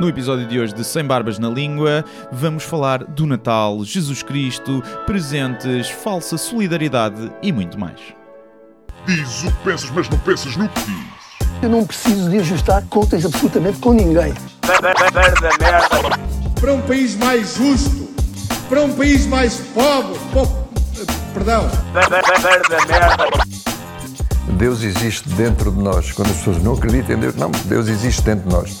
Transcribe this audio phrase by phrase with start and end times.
[0.00, 4.82] No episódio de hoje de Sem Barbas na Língua, vamos falar do Natal, Jesus Cristo,
[5.06, 8.00] presentes, falsa solidariedade e muito mais.
[9.06, 11.14] Diz o que pensas, mas não pensas no que dizes.
[11.62, 14.34] Eu não preciso de ajustar contas absolutamente com ninguém.
[16.60, 18.08] para um país mais justo,
[18.68, 20.48] para um país mais pobre, po-
[21.32, 21.68] perdão,
[24.58, 26.10] Deus existe dentro de nós.
[26.12, 28.80] Quando as pessoas não acreditam em Deus, não, Deus existe dentro de nós.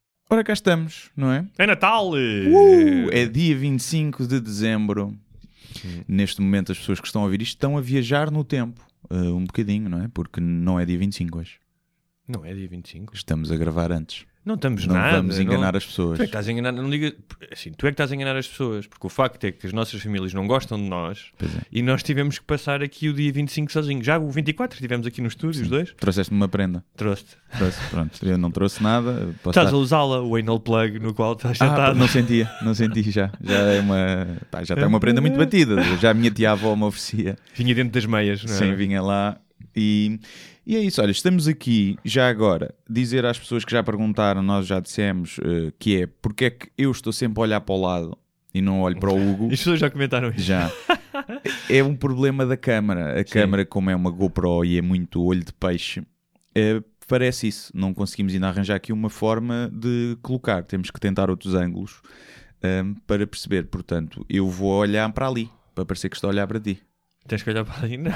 [0.33, 1.45] Ora, cá estamos, não é?
[1.57, 2.11] É Natal!
[2.11, 5.13] Uh, é dia 25 de dezembro.
[6.07, 8.81] Neste momento, as pessoas que estão a ouvir isto estão a viajar no tempo.
[9.09, 10.07] uh, um bocadinho, não é?
[10.07, 11.59] Porque não é dia 25 hoje.
[12.25, 13.13] Não é dia 25.
[13.13, 14.25] Estamos a gravar antes.
[14.43, 15.17] Não estamos Não nada.
[15.17, 15.77] vamos enganar não...
[15.77, 16.17] as pessoas.
[16.17, 17.13] Tu é que estás a enganar, não diga,
[17.51, 19.71] assim, tu é que estás a enganar as pessoas, porque o facto é que as
[19.73, 21.45] nossas famílias não gostam de nós é.
[21.71, 24.03] e nós tivemos que passar aqui o dia 25 sozinhos.
[24.03, 25.93] Já o 24 estivemos aqui no estúdio, os dois.
[25.93, 26.83] Trouxeste-me uma prenda.
[26.97, 27.37] Trouxe-te.
[27.55, 28.19] Trouxe, pronto.
[28.25, 29.29] Eu não trouxe nada.
[29.43, 31.99] Posso Estás a usá-la, o anal plug no qual estás Ah, sentado.
[31.99, 33.31] não sentia, não senti já.
[33.43, 34.27] Já é uma.
[34.49, 35.81] pá, já tem uma prenda muito batida.
[36.01, 37.37] Já a minha tia avó me oferecia.
[37.53, 38.57] Vinha dentro das meias, não é?
[38.57, 39.37] Sim, vinha lá.
[39.75, 40.19] E,
[40.65, 44.67] e é isso, olha, estamos aqui já agora dizer às pessoas que já perguntaram, nós
[44.67, 47.81] já dissemos, eh, que é porque é que eu estou sempre a olhar para o
[47.81, 48.17] lado
[48.53, 49.45] e não olho para o Hugo.
[49.45, 50.41] As pessoas já comentaram isso.
[50.41, 50.71] Já.
[51.69, 53.19] É um problema da câmara.
[53.19, 56.03] A câmara, como é uma GoPro e é muito olho de peixe,
[56.53, 57.71] eh, parece isso.
[57.73, 60.63] Não conseguimos ainda arranjar aqui uma forma de colocar.
[60.63, 62.01] Temos que tentar outros ângulos
[62.61, 63.65] ehm, para perceber.
[63.65, 66.81] Portanto, eu vou olhar para ali, para parecer que estou a olhar para ti.
[67.27, 67.97] Tens que olhar para ali.
[67.97, 68.11] Não.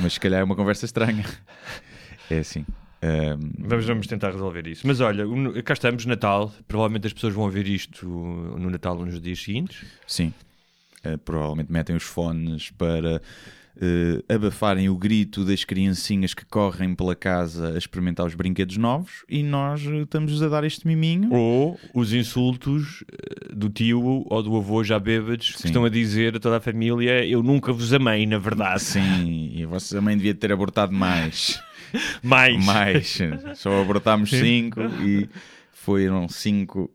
[0.00, 1.24] Mas se calhar é uma conversa estranha.
[2.30, 2.64] É assim.
[3.00, 4.86] Ehm, Vamos, vamos tentar resolver isso.
[4.86, 5.24] Mas olha,
[5.62, 6.52] cá estamos, Natal.
[6.66, 9.84] Provavelmente as pessoas vão ouvir isto no Natal ou nos dias seguintes.
[10.06, 10.32] sim.
[11.04, 13.22] Eh, provavelmente metem os fones para
[13.80, 19.24] eh, abafarem o grito das criancinhas que correm pela casa a experimentar os brinquedos novos
[19.28, 21.32] e nós estamos a dar este miminho.
[21.32, 26.34] Ou os insultos eh, do tio ou do avô já bêbados que estão a dizer
[26.34, 28.82] a toda a família: Eu nunca vos amei, na verdade.
[28.82, 31.62] Sim, e a vossa mãe devia ter abortado mais.
[32.22, 32.64] Mais.
[32.64, 33.18] mais.
[33.54, 35.28] Só abortámos cinco e
[35.72, 36.90] foram cinco,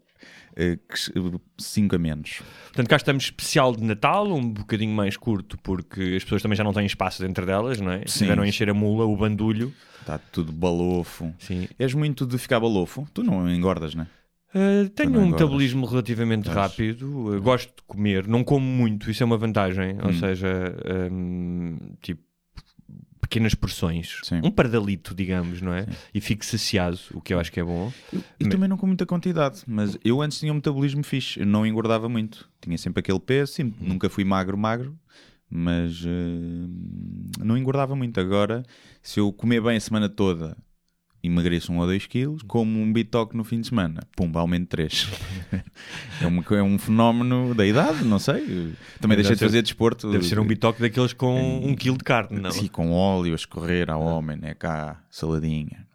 [0.56, 1.12] eh, que se-
[1.58, 2.42] cinco a menos.
[2.66, 6.64] Portanto, cá estamos especial de Natal, um bocadinho mais curto, porque as pessoas também já
[6.64, 8.04] não têm espaço dentro delas, não é?
[8.06, 8.20] Sim.
[8.26, 9.74] Tiveram a encher a mula, o bandulho.
[10.02, 11.34] Está tudo balofo.
[11.40, 11.68] Sim.
[11.80, 13.08] És muito de ficar balofo?
[13.14, 14.08] Tu não engordas, não é?
[14.56, 16.56] Uh, tenho um metabolismo relativamente Pois.
[16.56, 20.14] rápido, uh, gosto de comer, não como muito, isso é uma vantagem, ou Hum.
[20.20, 20.76] seja,
[21.12, 22.22] um, tipo
[23.24, 24.42] pequenas porções, Sim.
[24.44, 25.88] um pardalito, digamos, não é?
[26.14, 27.92] E fico saciado, o que eu acho que é bom.
[28.12, 31.46] Eu Me- também não com muita quantidade, mas eu antes tinha um metabolismo fixe, eu
[31.46, 32.48] não engordava muito.
[32.62, 34.98] Tinha sempre aquele peso, sim, nunca fui magro, magro,
[35.50, 38.20] mas eh, não engordava muito.
[38.20, 38.64] Agora,
[39.02, 40.58] se eu comer bem a semana toda,
[41.24, 45.08] emagreço um ou dois quilos, como um bitoque no fim de semana, pumba, aumento três.
[46.22, 48.74] é, um, é um fenómeno da idade, não sei.
[49.00, 50.12] Também deixei de fazer desporto.
[50.12, 52.52] Deve ser um bitoque daqueles com um quilo de carne, não?
[52.52, 54.54] Sim, com óleo a escorrer ao homem, né?
[54.54, 55.88] Cá, saladinha.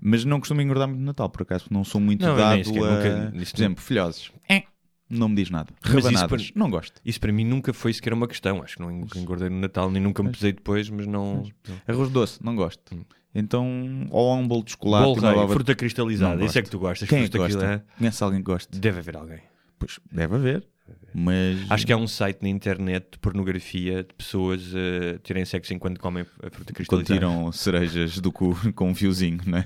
[0.00, 2.72] Mas não costumo engordar muito no Natal, por acaso, não sou muito Não, dado a...
[2.72, 4.30] nunca- por exemplo, filhoses.
[4.48, 4.62] É,
[5.10, 5.74] não me diz nada.
[5.82, 7.02] Mas Rebanadas, para- não gosto.
[7.04, 10.00] Isso para mim nunca foi sequer uma questão, acho que não engordei no Natal, nem
[10.00, 11.42] nunca me pesei depois, mas não...
[11.86, 12.96] Arroz doce, não gosto.
[13.34, 15.04] Então, ou há um bolo de chocolate.
[15.04, 17.52] Bolo rei, baba- fruta cristalizada, isso é que tu gostas, Quem é que gosta?
[17.58, 17.86] cristalizada.
[17.96, 18.78] Conhece alguém que gosta?
[18.78, 19.38] Deve haver alguém.
[19.78, 20.66] Pois, deve haver.
[21.14, 21.70] Mas...
[21.70, 25.98] Acho que há um site na internet de pornografia de pessoas a terem sexo enquanto
[26.00, 27.14] comem a fruta Quando cristalizada.
[27.14, 29.64] tiram cerejas do cu com um fiozinho, né?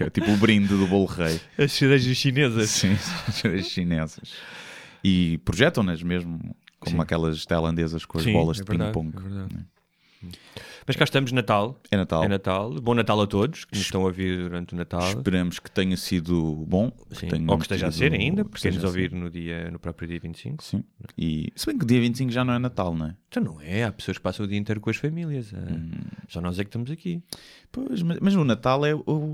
[0.00, 1.38] É tipo o brinde do bolo rei.
[1.58, 2.70] As cerejas chinesas.
[2.70, 2.96] Sim,
[3.32, 4.32] cerejas chinesas.
[5.04, 6.38] E projetam-nas mesmo,
[6.80, 7.02] como Sim.
[7.02, 9.12] aquelas tailandesas com as Sim, bolas é de ping-pong.
[10.24, 10.28] é.
[10.88, 11.78] Mas cá estamos, Natal.
[11.90, 12.24] É Natal.
[12.24, 12.70] É Natal.
[12.80, 15.06] Bom Natal a todos que nos estão a ouvir durante o Natal.
[15.06, 16.90] Esperamos que tenha sido bom.
[17.10, 17.28] Sim.
[17.28, 20.08] tenham Ou que esteja a ser ainda, que porque nos ouvir no, dia, no próprio
[20.08, 20.64] dia 25.
[20.64, 20.82] Sim.
[21.18, 23.16] E, se bem que o dia 25 já não é Natal, não é?
[23.28, 25.52] Então não é, há pessoas que passam o dia inteiro com as famílias.
[25.52, 25.58] ah.
[25.70, 25.90] Hum.
[26.26, 27.22] Só nós é que estamos aqui.
[27.70, 28.92] Pois, mas, mas o Natal é,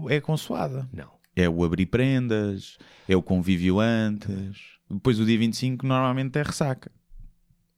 [0.08, 0.88] é a consoada.
[0.92, 1.08] Não.
[1.36, 2.78] É o abrir prendas,
[3.08, 4.60] é o convívio antes.
[4.90, 6.90] Depois o dia 25 normalmente é ressaca.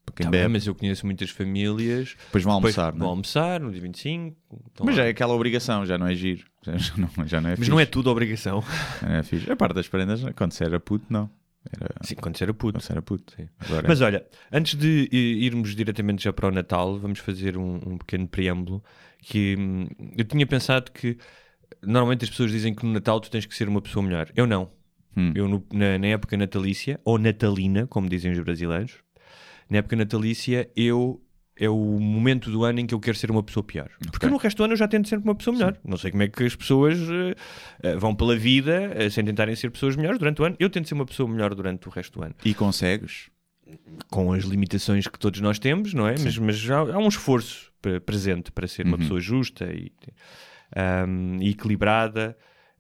[0.06, 2.14] Para quem Tá bem, bebe, mas eu conheço muitas famílias.
[2.26, 3.10] depois vão depois almoçar, vão não é?
[3.10, 4.36] almoçar no dia 25.
[4.68, 6.44] estão Mas já é aquela obrigação, já não é giro.
[6.66, 7.70] Já, não, já não é Mas fixe.
[7.70, 8.60] não é tudo obrigação.
[9.02, 9.50] Já não é fixe.
[9.52, 11.30] A parte das prendas, quando se era puto, não.
[11.72, 12.78] Era, Sim, quando era puto.
[12.80, 13.34] quando era puto.
[13.60, 17.98] Agora, Mas olha, antes de irmos diretamente já para o Natal, vamos fazer um, um
[17.98, 18.82] pequeno preâmbulo
[19.22, 19.86] que hum,
[20.16, 21.16] eu tinha pensado que
[21.82, 24.28] normalmente as pessoas dizem que no Natal tu tens que ser uma pessoa melhor.
[24.34, 24.68] Eu não.
[25.16, 25.32] Hum.
[25.34, 28.94] Eu no- na, na época natalícia, ou natalina, como dizem os brasileiros,
[29.70, 31.20] na época natalícia eu
[31.58, 33.88] é o momento do ano em que eu quero ser uma pessoa pior.
[34.12, 35.78] Porque no resto do ano eu já tento ser uma pessoa melhor.
[35.82, 36.98] Não sei como é que as pessoas
[37.82, 40.54] eh, vão pela vida eh, sem tentarem ser pessoas melhores durante o ano.
[40.58, 43.30] Eu tento ser uma pessoa melhor durante o resto do ano E consegues?
[44.10, 46.14] com as limitações que todos nós temos, não é?
[46.22, 48.98] Mas, mas há, há um esforço pre- presente para ser uma Uhum.
[48.98, 49.90] pessoa justa e,
[50.76, 52.36] ahm, e equilibrada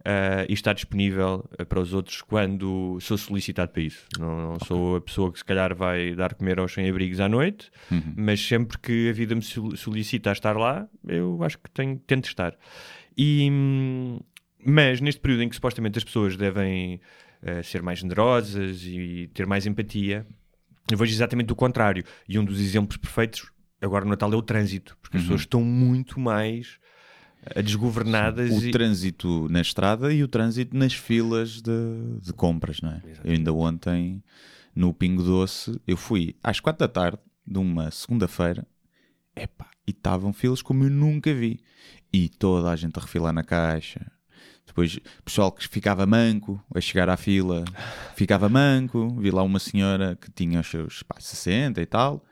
[0.08, 4.06] ah, e estar disponível ah, para os outros quando sou solicitado para isso.
[4.18, 7.70] Não, não sou a pessoa que se calhar vai dar comer aos sem-abrigos à noite,
[7.90, 8.14] Uhum.
[8.16, 11.98] mas sempre que a vida me sol- solicita a estar lá, eu acho que tenho,
[12.06, 12.54] tento estar.
[13.18, 13.50] E,
[14.64, 17.00] mas neste período em que supostamente as pessoas devem
[17.42, 20.26] eh, ser mais generosas e ter mais empatia,
[20.90, 22.04] eu vejo exatamente o contrário.
[22.28, 23.50] E um dos exemplos perfeitos
[23.80, 25.26] agora no Natal é o trânsito, porque as Uhum.
[25.28, 26.78] pessoas estão muito mais
[27.54, 28.70] eh, desgovernadas O e...
[28.70, 33.02] trânsito na estrada e o trânsito nas filas de, de compras, não é?
[33.24, 34.22] Eu ainda ontem,
[34.74, 38.66] no Pingo Doce, eu fui às quatro da tarde de uma segunda-feira
[39.36, 41.60] epá, e estavam filas como eu nunca vi.
[42.12, 44.10] E toda a gente a refilar na caixa.
[44.66, 47.64] Depois, pessoal que ficava manco a chegar à fila,
[48.16, 49.14] ficava manco.
[49.20, 52.24] Vi lá uma senhora que tinha os seus pá, 60 e tal,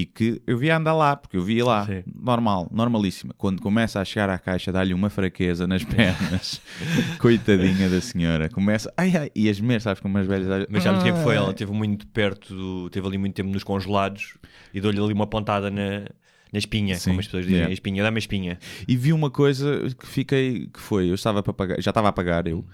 [0.00, 2.02] e que eu via andar lá, porque eu via lá, Sim.
[2.14, 3.34] normal, normalíssima.
[3.36, 6.62] Quando começa a chegar à caixa, dá-lhe uma fraqueza nas pernas,
[7.18, 8.48] coitadinha da senhora.
[8.48, 10.66] Começa, ai ai, e as mulheres, sabes como as velhas.
[10.70, 13.62] Mas já me tempo foi, ela teve muito perto, do, teve ali muito tempo nos
[13.62, 14.38] congelados
[14.72, 16.06] e deu-lhe ali uma pontada na,
[16.50, 17.74] na espinha, Sim, como as pessoas dizem, yeah.
[17.74, 18.58] espinha, dá-me a espinha.
[18.88, 22.12] E vi uma coisa que fiquei, que foi, eu estava para pagar, já estava a
[22.12, 22.64] pagar eu,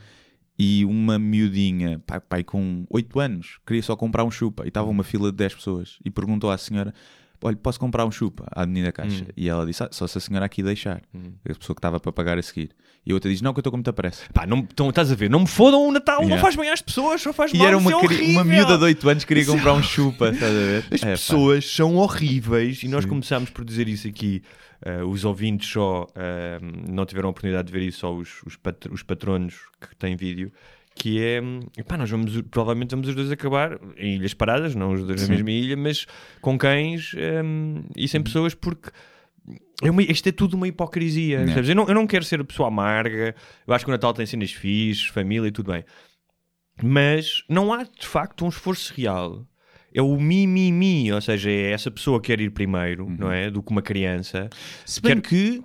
[0.59, 4.89] e uma miudinha, pai, pai com 8 anos, queria só comprar um chupa, e estava
[4.89, 6.95] uma fila de 10 pessoas, e perguntou à senhora,
[7.43, 9.25] olha, posso comprar um chupa à menina caixa?
[9.25, 9.33] Hum.
[9.37, 11.03] E ela disse, ah, só se a senhora aqui deixar,
[11.45, 12.71] a pessoa que estava para pagar a seguir.
[13.07, 14.25] E a outra diz, não, que eu estou com muita pressa.
[14.35, 16.43] Pá, não, então, estás a ver, não me fodam o Natal, não Yeah.
[16.43, 18.83] faz bem às pessoas, só faz E mal, era isso uma, é uma miúda de
[18.85, 20.85] 8 anos que queria comprar um chupa, estás a ver?
[20.91, 21.11] As É, pá.
[21.13, 23.11] pessoas são horríveis e nós Sim.
[23.11, 24.43] começámos por dizer isso aqui.
[24.85, 26.59] eh, os ouvintes só eh,
[26.91, 30.17] não tiveram a oportunidade de ver isso, só os, os, pat- os patronos que têm
[30.17, 30.53] vídeo.
[30.95, 31.41] Que é,
[31.79, 35.27] epá, nós vamos, provavelmente vamos os dois acabar em ilhas paradas, não os dois na
[35.27, 35.33] Sim.
[35.33, 36.07] mesma ilha, mas
[36.41, 37.13] com cães
[37.45, 38.91] hum, e sem pessoas, porque
[39.83, 41.39] é uma- isto é tudo uma hipocrisia.
[41.45, 41.69] Percebes?
[41.69, 43.35] Eu, não, eu não quero ser a pessoa amarga,
[43.67, 45.85] eu acho que o Natal tem cenas fixes, família e tudo bem,
[46.83, 49.47] mas não há de facto um esforço real.
[49.95, 53.33] É o mi, mi, mi, ou seja, é essa pessoa que quer ir primeiro, não
[53.33, 53.51] é?
[53.51, 54.51] Do que uma criança.
[54.85, 55.63] Se bem Quero- que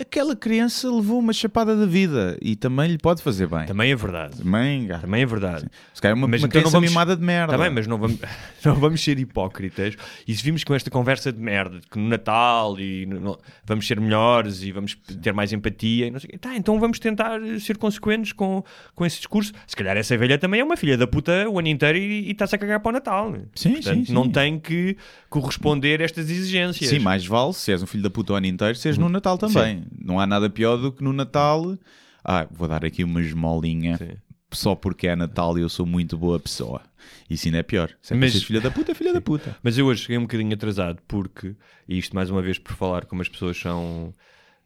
[0.00, 3.64] aquela criança levou uma chapada da vida e também lhe pode fazer bem.
[3.66, 4.38] Também é verdade.
[4.38, 4.88] Também.
[4.88, 5.66] Também é verdade.
[5.92, 7.54] se calhar uma, Mas uma então criança vamos- mimada de merda.
[7.54, 8.18] Está bem, mas não vamos,
[8.64, 9.94] não vamos ser hipócritas.
[10.26, 14.00] E se vimos com esta conversa de merda, que no Natal e no- vamos ser
[14.00, 17.76] melhores e vamos ter mais empatia, e não sei quê, tá, então vamos tentar ser
[17.78, 18.64] consequentes com,
[18.94, 19.52] com esse discurso.
[19.66, 22.54] Se calhar essa velha também é uma filha da puta o ano inteiro e está-se
[22.56, 23.32] a cagar para o Natal.
[23.54, 24.12] Sim, Portanto, sim, sim.
[24.12, 24.96] não tem que
[25.30, 26.90] corresponder a estas exigências.
[26.90, 29.38] Sim, mais vale se és um filho da puta o ano inteiro, seres no Natal
[29.38, 29.83] também.
[29.98, 31.76] Não há nada pior do que no Natal.
[32.24, 34.16] Ah, vou dar aqui uma esmolinha Sim.
[34.52, 36.80] só porque é Natal e eu sou muito boa pessoa.
[37.28, 37.90] Isso ainda é pior.
[38.00, 39.56] Se é Mas- filha da puta, filha da puta.
[39.62, 41.54] Mas eu hoje cheguei um bocadinho atrasado porque,
[41.88, 44.12] e isto mais uma vez por falar como as pessoas são,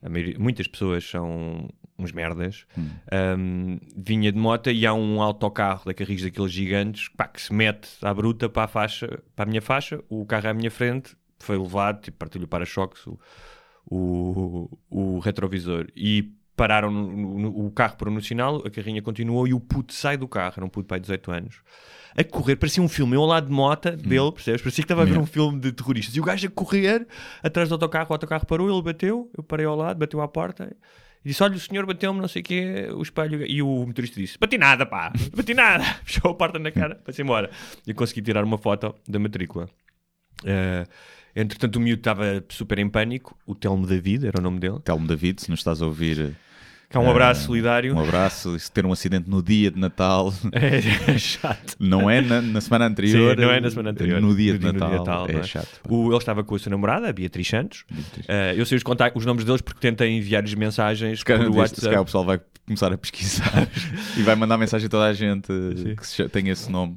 [0.03, 2.65] a maioria- muitas pessoas são uns merdas,
[3.37, 7.53] um, vinha de moto e há um autocarro da Carris daqueles gigantes pá, que se
[7.53, 11.17] mete à bruta para a faixa, para a minha faixa, o carro à minha frente,
[11.41, 13.19] foi levado, tipo, partilho para-choques, o,
[13.91, 19.47] o, o retrovisor e pararam no, no- o carro parou no sinal, a carrinha continuou
[19.47, 21.57] e o puto sai do carro, era um puto pai de 18 anos,
[22.17, 24.61] a correr, parecia um filme, eu ao lado de moto dele, percebes?
[24.61, 25.23] Parecia que estava a ver Yeah.
[25.23, 27.07] um filme de terroristas e o gajo a correr
[27.43, 30.77] atrás do autocarro, o autocarro parou, ele bateu, eu parei ao lado, bateu à porta
[31.25, 33.45] e disse: Olha, o senhor bateu-me, não sei o quê, o espelho.
[33.47, 35.85] E o motorista disse: Bati nada, pá, bati nada.
[36.05, 37.51] Fechou a porta na cara, para-se embora.
[37.87, 39.69] E consegui tirar uma foto da matrícula.
[40.45, 40.85] Eh,
[41.41, 43.37] entretanto, o miúdo estava super em pânico.
[43.47, 44.79] O Telmo David era o nome dele.
[44.85, 46.35] Telmo David, se nos estás a ouvir,
[46.91, 47.95] Cá um abraço eh, solidário.
[47.95, 48.57] um abraço.
[48.57, 50.81] E Se ter um acidente no dia de Natal, É,
[51.19, 51.77] chato.
[51.79, 54.21] não é na, na semana anterior, Sim, não é na semana anterior.
[54.23, 54.91] no dia No de dia- Natal.
[54.91, 55.43] de Natal, não é é?
[55.43, 55.81] chato.
[55.89, 57.85] O- ele estava com a sua namorada, a Beatriz Santos.
[58.27, 61.61] Eh, eu sei os, contactos, os nomes deles porque tentei enviar-lhes mensagens Se calhar, por
[61.61, 62.07] deste- se calhar o WhatsApp.
[62.07, 63.69] pessoal vai começar a pesquisar
[64.17, 65.47] e vai mandar mensagem a toda a gente
[65.95, 66.97] que se cha- tem esse nome.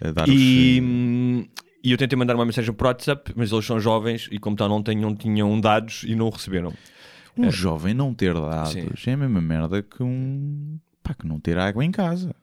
[0.00, 3.80] A dar E, os, e eu tentei mandar uma mensagem por WhatsApp, mas eles são
[3.80, 6.74] jovens e, como tal, não tinham, tinham dados e não receberam.
[7.34, 9.10] um jovem não ter dados Sim.
[9.10, 12.34] é a mesma merda que um pá, que não ter água em casa.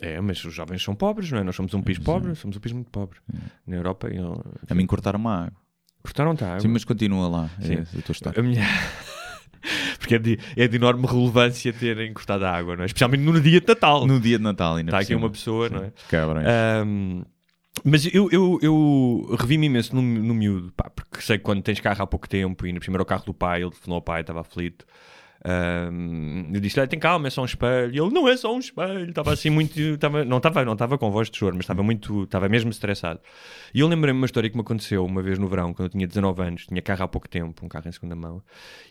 [0.00, 1.44] É, mas os jovens são pobres, não é?
[1.44, 3.18] Nós somos um país pobre, somos um país muito pobre.
[3.64, 4.44] Na Europa, eu...
[4.68, 5.60] A mim cortaram uma água.
[6.02, 6.60] cortaram-te a água.
[6.60, 7.50] Sim, mas continua lá.
[7.60, 7.74] Sim.
[7.74, 8.62] É, a minha...
[9.98, 12.86] Porque é de, é de enorme relevância terem cortado a água, não é?
[12.86, 14.06] Especialmente no dia de Natal.
[14.06, 15.20] No dia de Natal, ainda Está aqui cima.
[15.20, 15.92] uma pessoa, não é?
[16.08, 16.46] Cabrões.
[16.46, 17.22] Ahm,
[17.84, 21.80] mas eu, eu, eu revi-me imenso no, no miúdo, pá, porque sei que quando tens
[21.80, 24.20] carro há pouco tempo e no primeiro o carro do pai, ele telefonou ao pai,
[24.20, 24.86] estava aflito.
[25.44, 27.94] Ahm, eu disse-lhe, "Olha, tem calma, é só um espelho.
[27.94, 29.08] E ele, não é só um espelho.
[29.08, 29.78] Estava assim muito.
[29.78, 32.24] Estava, não estava não estava com voz de choro, mas estava muito.
[32.24, 33.20] Estava mesmo estressado.
[33.72, 36.06] E eu lembrei-me uma história que me aconteceu uma vez no verão, quando eu tinha
[36.06, 38.42] 19 anos, tinha carro há pouco tempo, um carro em segunda mão,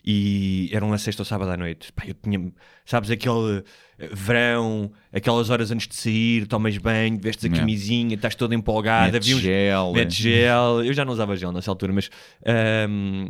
[0.05, 1.91] e era uma sexta ou sábado à noite.
[1.93, 2.51] Pá, eu tinha,
[2.85, 3.63] sabes, aquele
[3.99, 9.11] eh, verão, aquelas horas antes de sair, tomas banho, vestes a camisinha, estás todo empolgado,
[9.13, 10.41] Mete havia uns- gel, mete é.
[10.41, 10.83] gel.
[10.85, 12.09] Eu já não usava gel nessa altura, mas.
[12.45, 13.29] ahm,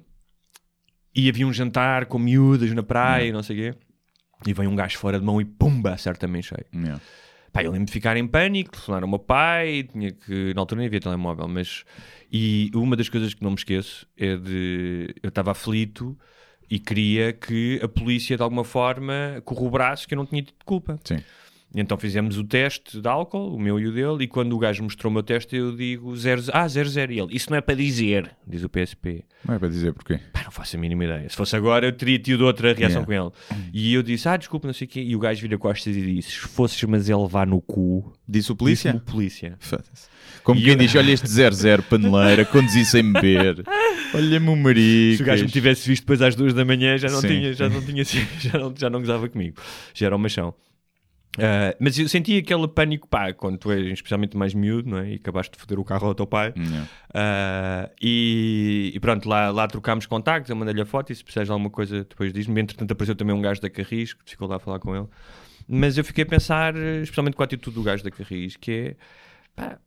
[1.18, 3.80] e havia um jantar com miúdas na praia e não sei o quê.
[4.46, 6.66] E vem um gajo fora de mão e pumba, acerta-me em cheio.
[6.72, 7.02] Yeah.
[7.52, 10.54] Pá, eu lembro de ficar em pânico, telefonar ao meu pai, tinha que.
[10.54, 11.84] Na altura nem havia telemóvel, mas.
[12.32, 15.16] E uma das coisas que não me esqueço é de.
[15.24, 16.16] Eu estava aflito
[16.70, 21.00] e queria que a polícia de alguma forma corroborasse que eu não tinha tido culpa.
[21.04, 21.18] Sim.
[21.78, 24.58] E então fizemos o teste de álcool, o meu e o dele, e quando o
[24.58, 27.12] gajo mostrou o meu teste, eu digo 0, ah, 00.
[27.14, 29.24] E ele, isso não é para dizer, diz o PSP.
[29.48, 30.20] Não é para dizer porquê.
[30.34, 31.30] Pá, não faço a mínima ideia.
[31.30, 33.06] Se fosse agora, eu teria tido outra reação Yeah.
[33.06, 33.70] com ele.
[33.72, 35.02] E eu disse, ah, desculpa, não sei o quê.
[35.02, 38.12] E o gajo vira costas e disse, se fosses, mas ele levar no cu.
[38.28, 38.92] Disse o polícia?
[38.94, 39.58] Disse-me o polícia.
[40.44, 43.64] Como E quem eu- diz, olha este 00 paneleira, conduzir sem beber.
[44.16, 45.18] Olha-me o marido.
[45.18, 47.28] Se o gajo me tivesse visto depois às duas da manhã, já não Sim.
[47.28, 49.58] tinha, já não tinha, sido- já não, já não gozava comigo.
[49.94, 50.56] Já era um machão.
[51.38, 55.12] Ah, mas eu senti aquele pânico, pá, quando tu és especialmente mais miúdo, não é?
[55.12, 56.54] E acabaste de foder o carro ao teu pai.
[57.14, 61.48] Ah, e, e pronto, lá, lá trocámos contactos, eu mandei-lhe a foto e se precisares
[61.48, 62.62] de alguma coisa depois diz-me.
[62.62, 65.08] Entretanto apareceu também um gajo da Carris que ficou lá a falar com ele.
[65.68, 68.96] Mas eu fiquei a pensar, especialmente com a atitude do gajo da Carris, que é,
[69.56, 69.80] pá,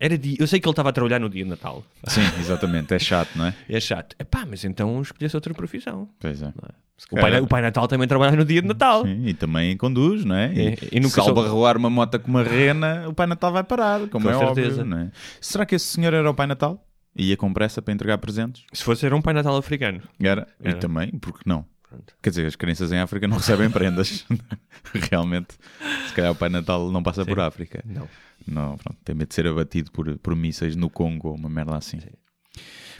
[0.00, 1.84] era dia, eu sei que ele estava a trabalhar no dia de Natal.
[2.04, 2.94] Sim, exatamente.
[2.94, 3.54] É chato, não é?
[3.68, 4.16] É chato.
[4.18, 6.08] Epá, mas então escolhesse outra profissão.
[6.18, 6.52] Pois é.
[6.96, 9.04] Se O pai, o pai Natal também trabalha no dia de Natal.
[9.04, 10.46] Sim, e também conduz, não é?
[10.54, 13.62] É, E, e nunca se albarroar uma moto com uma rena, o Pai Natal vai
[13.64, 14.82] parar, como Com é certeza.
[14.82, 15.10] óbvio, é?
[15.40, 16.86] Será que esse senhor era o Pai Natal?
[17.16, 18.64] Ia com pressa para entregar presentes?
[18.72, 20.00] Se fosse era um pai Natal africano.
[20.20, 20.46] Era.
[20.62, 20.76] Era.
[20.76, 21.64] E também, porque não?
[21.90, 22.14] Pronto.
[22.22, 24.24] Quer dizer, as crianças em África não recebem prendas.
[25.10, 25.58] Realmente.
[26.06, 27.42] Se calhar o Pai Natal não passa por Sim.
[27.42, 27.82] África.
[27.84, 28.08] Não.
[28.46, 31.76] Não, pronto, tem medo de ser abatido por, por mísseis no Congo ou uma merda
[31.76, 31.98] assim.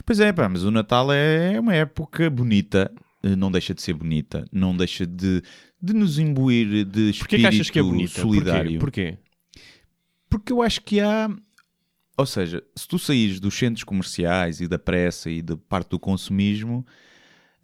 [0.05, 2.91] Pois é, pá, mas o Natal é uma época bonita,
[3.23, 5.41] eh, não deixa de ser bonita, não deixa de,
[5.81, 8.21] de nos imbuir de espírito Porquê que achas que é bonita?
[8.21, 8.79] solidário.
[8.79, 9.17] Porquê?
[9.17, 9.31] Porquê?
[10.29, 11.29] Porque eu acho que há.
[12.17, 15.99] Ou seja, se tu saís dos centros comerciais e da pressa e da parte do
[15.99, 16.85] consumismo,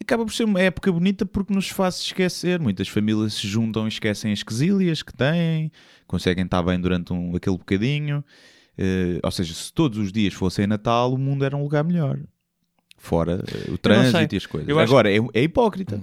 [0.01, 2.59] acaba por ser uma época bonita porque nos faz esquecer.
[2.59, 5.71] Muitas famílias se juntam e esquecem as quesílias que têm,
[6.05, 8.23] conseguem estar bem durante um, aquele bocadinho.
[8.77, 12.19] Eh, ou seja, se todos os dias fossem Natal, o mundo era um lugar melhor.
[12.97, 14.69] Fora eh, o trânsito e as coisas.
[14.69, 16.01] Eu acho- Agora, é, é hipócrita.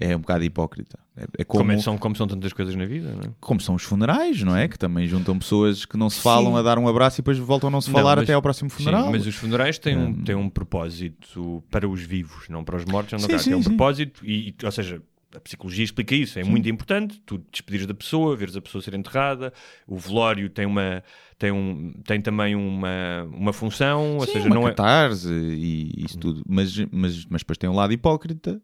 [0.00, 0.98] É um bocado hipócrita.
[1.16, 3.34] É, é como, Como, é- são, como são tantas coisas na vida, não é?
[3.40, 4.68] como são os funerais, não é?
[4.68, 6.58] Que também juntam pessoas que não se falam Sim.
[6.58, 8.40] a dar um abraço e depois voltam a não se Não, falar mas- até ao
[8.42, 9.06] próximo funeral.
[9.06, 10.22] Sim, mas os funerais têm um, Hum.
[10.24, 13.12] têm um propósito para os vivos, não para os mortos.
[13.12, 13.68] Não Sim, sim, tem um sim.
[13.70, 15.02] propósito, e, ou seja,
[15.34, 16.38] a psicologia explica isso.
[16.38, 19.52] É muito importante tu despedires da pessoa, veres a pessoa ser enterrada.
[19.86, 21.02] O velório tem, uma,
[21.38, 24.70] tem, um, tem também uma, uma função, ou Sim, seja, uma não é.
[24.70, 26.42] catarse e isso tudo.
[26.48, 28.62] Mas, mas, mas depois tem um lado hipócrita,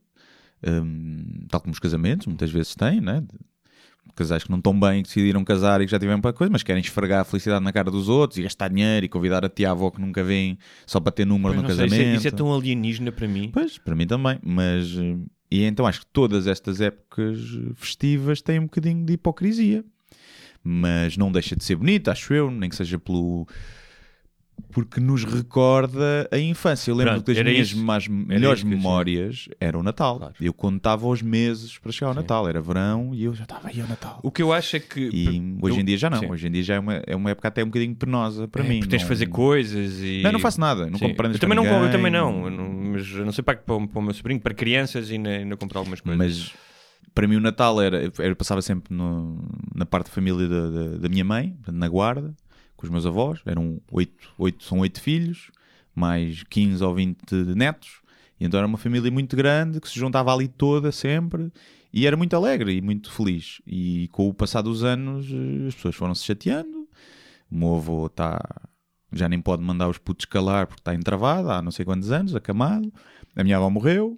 [0.67, 3.23] hum, tal como os casamentos, muitas vezes têm, né?
[4.15, 6.63] Casais que não estão bem, que decidiram casar e que já tiveram para coisa, mas
[6.63, 9.91] querem esfregar a felicidade na cara dos outros e gastar dinheiro e convidar a tia-avó
[9.91, 10.57] que nunca vêm
[10.87, 12.15] só para ter número Pois no não sei, isso, casamento.
[12.15, 13.51] é, isso é tão alienígena para mim.
[13.53, 15.17] Pois, para mim também, mas eh,
[15.51, 17.39] e então acho que todas estas épocas
[17.75, 19.85] festivas têm um bocadinho de hipocrisia,
[20.63, 23.49] mas não deixa de ser bonita, acho eu, nem que seja pelo
[24.73, 26.91] porque nos recorda a infância.
[26.91, 30.19] Eu lembro Pronto, que das minhas mais, melhores eu memórias era o Natal.
[30.19, 30.35] Claro.
[30.41, 32.21] Eu contava os meses para chegar ao Sim.
[32.21, 34.19] Natal, era verão e eu já estava aí ao Natal.
[34.23, 35.01] O que eu acho é que.
[35.13, 36.31] E hoje em dia já não, Sim.
[36.31, 38.69] hoje em dia já é uma, é uma época até um bocadinho penosa para É,
[38.69, 38.79] mim.
[38.81, 40.23] porque tens de fazer coisas e.
[40.23, 41.07] Não, não faço nada, não Sim.
[41.07, 41.97] compro prendas eu também não, compro- eu ninguém.
[41.99, 44.55] também não, eu não- mas eu não sei para, para, para o meu sobrinho, para
[44.55, 46.19] crianças e ainda, comprar algumas coisas.
[46.19, 46.53] Mas
[47.15, 50.97] para mim o Natal era, eu passava sempre no- na parte da família da, da,
[50.99, 52.35] da minha mãe, na guarda,
[52.85, 55.51] com os meus avós, eram oito, oito, são oito filhos,
[55.95, 58.01] mais 15 ou 20 netos,
[58.39, 61.51] e então era uma família muito grande que se juntava ali toda sempre
[61.93, 63.63] e era muito alegre e muito feliz.
[63.67, 66.89] E com o passar dos anos eh, as pessoas foram se chateando,
[67.51, 68.41] o meu avô está
[69.13, 72.35] já nem pode mandar os putos calar porque está entravado há não sei quantos anos,
[72.35, 72.93] acamado,
[73.37, 74.17] a minha avó morreu.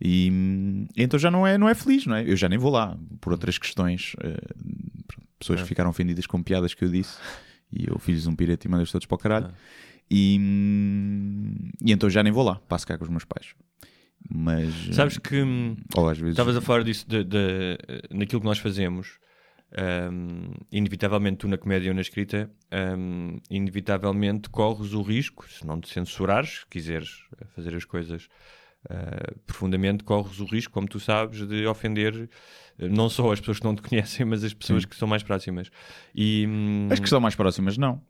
[0.00, 2.30] E hum, então já não é, não é feliz, não é?
[2.30, 4.14] Eu já nem vou lá, por outras questões.
[5.08, 7.16] pronto, pessoas que ficaram ofendidas com piadas que eu disse.
[7.72, 9.52] E eu fiz um pirete e mandei-os todos para o caralho.
[10.10, 13.54] E, hum, e então já nem vou lá, passo cá com os meus pais.
[14.28, 14.72] Mas.
[14.92, 16.32] Sabes que hum, Ou às vezes.
[16.34, 17.78] estavas a falar disso de, de-
[18.10, 19.18] naquilo que nós fazemos.
[20.12, 22.50] hum, inevitavelmente, tu na comédia ou na escrita,
[22.96, 27.22] hum, inevitavelmente corres o risco, se não te censurares, quiseres
[27.54, 28.28] fazer as coisas
[28.88, 32.28] ah, profundamente, corres o risco, como tu sabes, de ofender
[32.78, 35.22] eh, não só as pessoas que não te conhecem, mas as pessoas que são mais
[35.22, 35.70] próximas.
[36.14, 38.00] E, hum, As que estão mais próximas, não.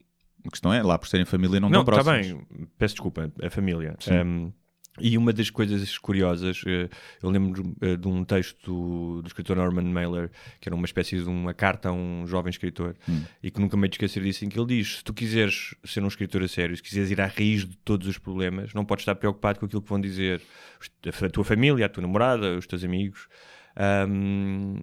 [0.47, 2.45] A questão é, lá por serem família, não, não, estão está próximos.
[2.49, 3.97] bem, peço desculpa, a família.
[3.99, 4.15] Sim.
[4.15, 4.53] Um,
[5.01, 6.89] e uma das coisas curiosas, eh,
[7.23, 11.29] eu lembro eh, de um texto do, escritor Norman Mailer, que era uma espécie de
[11.29, 13.23] uma carta a um jovem escritor, Hum.
[13.43, 16.09] e que nunca me esquecer disso, em que ele diz: se tu quiseres ser um
[16.09, 19.15] escritor a sério, se quiseres ir à raiz de todos os problemas, não podes estar
[19.15, 20.41] preocupado com aquilo que vão dizer
[21.05, 23.29] a tua família, a tua namorada, os teus amigos.
[24.09, 24.81] Um,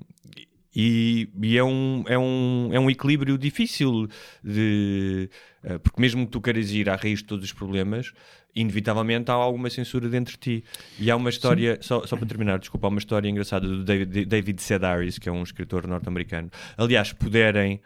[0.75, 4.07] e, e é, um, é, um, é um equilíbrio difícil
[4.43, 5.29] de.
[5.63, 8.11] eh, porque mesmo que tu queiras ir à raiz de todos os problemas,
[8.55, 10.63] inevitavelmente há alguma censura dentro de ti.
[10.99, 14.25] E há uma história, só, só para terminar, desculpa, há uma história engraçada do David,
[14.25, 16.49] David Sedaris, que é um escritor norte-americano.
[16.77, 17.81] Aliás, puderem.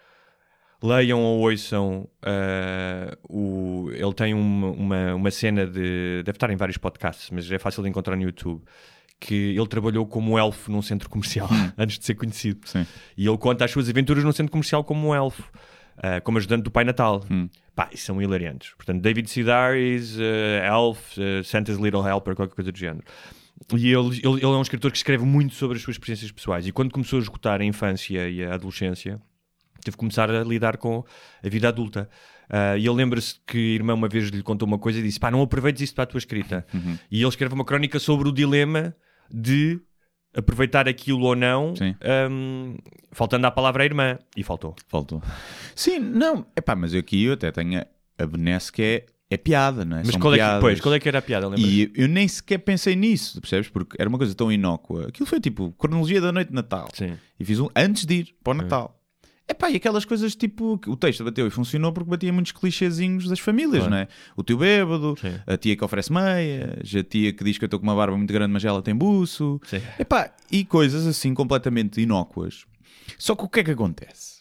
[0.81, 6.21] Leiam ou ouçam eh, o, ele tem uma, uma, uma cena de.
[6.23, 8.61] Deve estar em vários podcasts, mas é fácil de encontrar no YouTube.
[9.19, 12.59] Que ele trabalhou como elfo num centro comercial antes de ser conhecido.
[12.67, 12.85] Sim.
[13.17, 15.51] E ele conta as suas aventuras num centro comercial como um elfo,
[15.97, 17.23] ah, como ajudante do Pai Natal.
[17.29, 17.49] Hum.
[17.75, 18.73] Pá, e são hilariantes.
[18.75, 23.03] Portanto, David Sedaris, uh, Elf, uh, Santa's Little Helper, qualquer coisa do género.
[23.75, 26.65] E ele, ele, ele é um escritor que escreve muito sobre as suas experiências pessoais.
[26.65, 29.21] E quando começou a esgotar a infância e a adolescência,
[29.83, 31.03] teve que começar a lidar com
[31.43, 32.09] a vida adulta.
[32.49, 35.19] Ah, e ele lembra-se que a irmã uma vez lhe contou uma coisa e disse:
[35.19, 36.65] pá, não aproveites isso para a tua escrita.
[37.11, 38.95] E ele escreve uma crónica sobre o dilema
[39.31, 39.79] de
[40.37, 42.75] aproveitar aquilo ou não, ahm,
[43.11, 44.19] faltando à palavra irmã.
[44.35, 44.75] E faltou.
[44.87, 45.21] Faltou.
[45.75, 46.45] Sim, não.
[46.55, 47.83] Epá, mas aqui eu até tenho
[48.19, 50.01] a, benesse que é, é piada, não é?
[50.01, 51.49] Mas São qual é, que, pois, qual é que era a piada?
[51.57, 53.67] E eu nem sequer pensei nisso, percebes?
[53.67, 55.07] Porque era uma coisa tão inócua.
[55.07, 56.87] Aquilo foi tipo cronologia da noite de Natal.
[56.93, 57.17] Sim.
[57.39, 58.93] E fiz um antes de ir para o Natal.
[59.49, 60.79] Epá, e aquelas coisas tipo.
[60.87, 63.91] O texto bateu e funcionou porque batia muitos clichêzinhos das famílias, Claro.
[63.91, 64.07] não é?
[64.35, 65.39] O tio bêbado, Sim.
[65.47, 68.17] a tia que oferece meias, a tia que diz que eu estou com uma barba
[68.17, 69.59] muito grande, mas ela tem buço.
[69.65, 69.81] Sim.
[69.97, 72.65] Epá, e coisas assim completamente inócuas.
[73.17, 74.37] Só que o que é que acontece?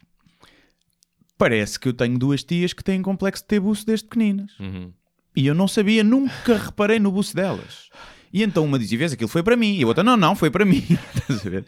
[1.38, 4.58] Parece que eu tenho duas tias que têm complexo de ter buço desde pequeninas.
[4.58, 4.92] Uhum.
[5.36, 7.90] E eu não sabia, nunca reparei no buço delas.
[8.32, 9.76] E então uma dizia, vês, aquilo foi para mim.
[9.78, 10.84] E a outra, não, não, foi para mim.
[11.14, 11.64] Estás a ver?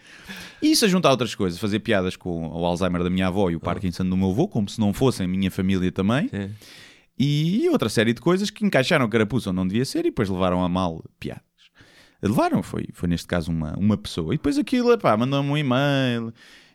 [0.61, 3.57] E isso a juntar outras coisas, fazer piadas com o Alzheimer da minha avó e
[3.57, 6.29] o Parkinson do meu avô, como se não fossem minha família também.
[6.29, 6.51] Sim.
[7.19, 10.63] E outra série de coisas que encaixaram carapuça onde não devia ser e depois levaram
[10.65, 11.43] a mal piadas.
[12.23, 14.35] Levaram, foi, foi neste caso uma, uma pessoa.
[14.35, 16.33] E depois aquilo, pá, mandou-me um e-mail,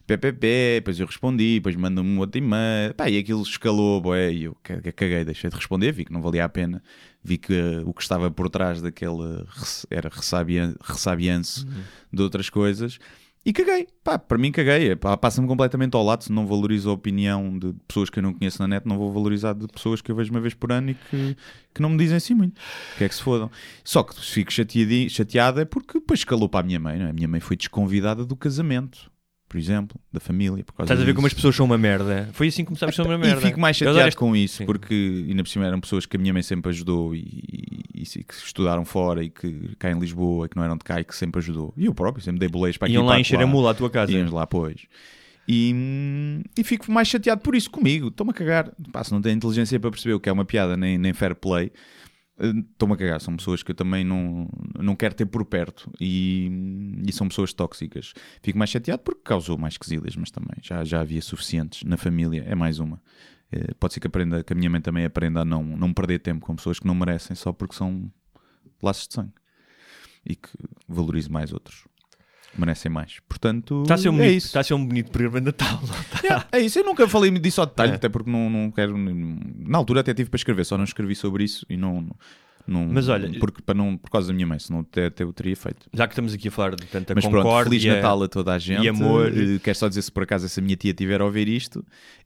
[0.07, 4.43] PPP, depois eu respondi, depois mandou-me um outro e-mail, pá, e aquilo escalou, boé, e
[4.45, 6.81] eu ca- caguei, deixei de responder, vi que não valia a pena,
[7.23, 11.65] vi que eh, o que estava por trás daquele res- era ressabian, ressabianço
[12.11, 12.99] de outras coisas.
[13.45, 16.93] E caguei, pá, para mim caguei, pá, passa-me completamente ao lado, se não valorizo a
[16.93, 20.09] opinião de pessoas que eu não conheço na net, não vou valorizar de pessoas que
[20.09, 21.35] eu vejo uma vez por ano e que,
[21.73, 22.59] que não me dizem assim muito,
[22.97, 23.51] que é que se fodam.
[23.83, 24.49] Só que fico
[25.09, 27.09] chateado é porque depois escalou para a minha mãe, não é?
[27.09, 29.11] A minha mãe foi desconvidada do casamento,
[29.53, 30.63] por exemplo, da família.
[30.63, 32.27] Por causa Estás a ver como as pessoas são uma merda?
[32.33, 33.39] Foi assim que começámos a ser uma merda.
[33.39, 34.65] E fico mais chateado este- com isso, Sim.
[34.65, 37.19] porque ainda por cima eram pessoas que a minha mãe sempre ajudou e,
[37.93, 40.99] e- e que estudaram fora e que cá em Lisboa, que não eram de cá
[40.99, 41.71] e que sempre ajudou.
[41.77, 43.73] E eu próprio sempre dei boleias para aqui Iam e lá encher a mula à
[43.75, 44.11] tua casa.
[44.11, 44.87] Íamos lá, pois.
[45.47, 48.07] E, e fico mais chateado por isso comigo.
[48.07, 48.71] Estou-me a cagar.
[48.91, 51.35] Pá, se não tenho inteligência para perceber o que é uma piada nem, nem fair
[51.35, 51.71] play,
[52.43, 53.21] estou-me a cagar.
[53.21, 56.49] São pessoas que eu também não, não quero ter por perto e,
[57.05, 58.13] e são pessoas tóxicas.
[58.41, 62.43] Fico mais chateado porque causou mais quesilhas, mas também já, já havia suficientes na família.
[62.47, 63.01] É mais uma.
[63.51, 66.19] Eh, Pode ser que, aprenda, que a minha mãe também aprenda a não, não perder
[66.19, 68.11] tempo com pessoas que não merecem só porque são
[68.81, 69.33] laços de sangue
[70.25, 70.49] e que
[70.87, 71.85] valorize mais outros.
[72.57, 73.17] Merecem mais.
[73.27, 74.47] Portanto, Está a ser um é bonito, isso.
[74.47, 75.79] está a ser um bonito programa de Natal.
[76.23, 77.95] Yeah, é isso, eu nunca falei disso ao detalhe, É.
[77.95, 78.95] até porque não, não quero.
[78.97, 82.07] Na altura até tive para escrever, só não escrevi sobre isso e não.
[82.67, 85.33] não Mas olha- porque, para não, por causa da minha mãe, senão até, até eu
[85.33, 85.87] teria feito.
[85.91, 87.79] Já que estamos aqui a falar de tanta Mas pronto, concórdia...
[87.79, 88.83] Feliz Natal a toda a gente.
[88.83, 89.31] e amor.
[89.35, 91.83] Eh, Quero só dizer se por acaso essa minha tia estiver a ouvir isto,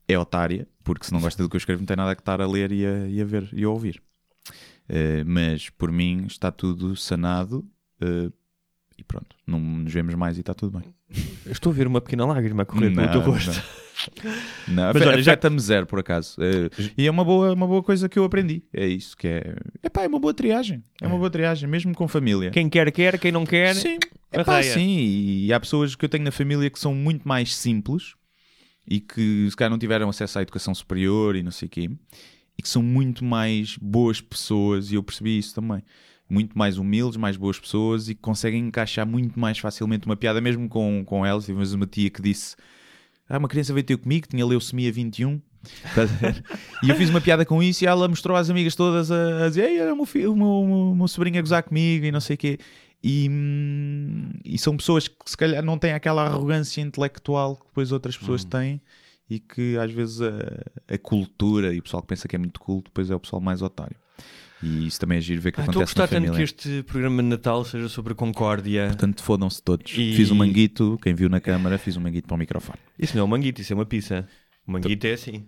[0.09, 2.41] é otária, porque se não gosta do que eu escrevo, não tem nada que estar
[2.41, 4.01] a ler e a, e a ver e a ouvir.
[4.89, 7.65] Eh, mas por mim está tudo sanado
[8.01, 8.29] eh,
[8.97, 10.89] e pronto, não nos vemos mais e está tudo bem.
[11.45, 13.51] Estou a ver uma pequena lágrima a correr pelo teu rosto.
[13.51, 13.87] não.
[14.67, 16.37] Não, Mas olha, já- afeta-me zero, por acaso.
[16.39, 18.61] Eh, e é uma boa, uma boa coisa que eu aprendi.
[18.71, 19.55] É isso que é.
[19.83, 20.83] Epá, é uma boa triagem.
[21.01, 22.51] É uma boa triagem, mesmo com família.
[22.51, 23.73] Quem quer, quer, quem não quer.
[23.75, 23.97] Sim,
[24.31, 24.97] epá, sim.
[24.99, 28.13] E há pessoas que eu tenho na família que são muito mais simples
[28.87, 31.89] e que se calhar não tiveram acesso à educação superior e não sei o quê,
[32.57, 35.81] e que são muito mais boas pessoas, e eu percebi isso também.
[36.29, 40.41] Muito mais humildes, mais boas pessoas e que conseguem encaixar muito mais facilmente uma piada,
[40.41, 41.45] mesmo com, com elas.
[41.45, 42.55] Tive uma tia que disse:
[43.29, 45.41] Ah, uma criança veio ter comigo, tinha leucemia 21.
[45.85, 46.43] Estás a ver?
[46.83, 49.49] e eu fiz uma piada com isso e ela mostrou às amigas todas a, a
[49.49, 51.63] dizer: Ei, era o meu, filho, o, meu, o meu- o meu sobrinho a gozar
[51.63, 52.57] comigo e não sei o quê.
[53.03, 57.91] E, hum, e são pessoas que se calhar não têm aquela arrogância intelectual que depois
[57.91, 58.49] outras pessoas Hum.
[58.49, 58.81] têm
[59.29, 60.31] e que às vezes a,
[60.93, 63.41] a cultura e o pessoal que pensa que é muito culto depois é o pessoal
[63.41, 63.95] mais otário.
[64.63, 66.83] E isso também é giro ver que Ah, Estou a acontece gostar tanto que este
[66.83, 68.87] programa de Natal seja sobre a concórdia.
[68.87, 69.91] Portanto, fodam-se todos.
[69.93, 72.79] E- Fiz um manguito, quem viu na câmara, fiz um manguito para o microfone.
[72.97, 74.27] Isso não é um manguito, isso é uma pizza.
[74.67, 75.45] O manguito é assim.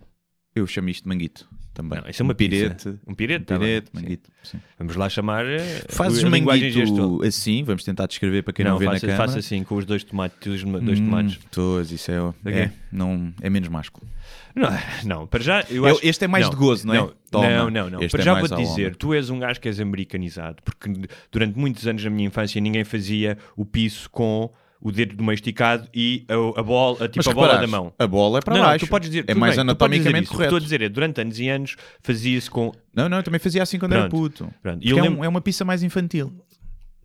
[0.54, 2.00] Eu chamo isto de manguito também.
[2.00, 2.88] Não, isso é uma um pirete.
[3.06, 4.02] Um pirete, Um tá pirete, Sim.
[4.02, 4.30] manguito.
[4.42, 4.58] sim.
[4.78, 5.46] Vamos lá chamar.
[5.46, 9.28] eh, Fazes manguito assim, vamos tentar descrever para quem não, Não, vê faça, na câmara.
[9.28, 10.36] faça assim, com os dois tomates.
[10.44, 11.38] Dois Hum, tomates.
[11.52, 12.34] Pois, isso é, Ok.
[12.52, 14.06] é, não, é menos másculo.
[14.54, 14.68] Não,
[15.04, 15.60] não, para já.
[15.70, 16.00] Eu Eu- acho...
[16.06, 16.98] este é mais de gozo, não é?
[16.98, 17.48] Não, Toma.
[17.48, 17.90] não, não.
[17.90, 18.02] não.
[18.02, 20.90] Este Para é já ao dizer, tu és um gajo que és americanizado, porque
[21.30, 25.34] durante muitos anos da minha infância ninguém fazia o piso com o dedo do meio
[25.34, 27.92] esticado e a, a bola, a, tipo a bola da mão.
[27.98, 28.86] A bola é para não, não, baixo.
[28.86, 30.30] tu podes dizer, é mais bem, anatomicamente isso.
[30.30, 30.44] O que correto.
[30.54, 32.72] Estou a dizer é, durante anos e anos fazia-se com.
[32.94, 34.54] Não, não, eu também fazia assim quando era Pronto, puto.
[34.62, 34.86] pronto.
[34.88, 36.32] É, um- é uma pista mais infantil.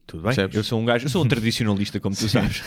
[0.08, 0.56] Tudo bem, Percebes?
[0.56, 2.62] eu sou um gajo, eu sou um tradicionalista, como tu sabes.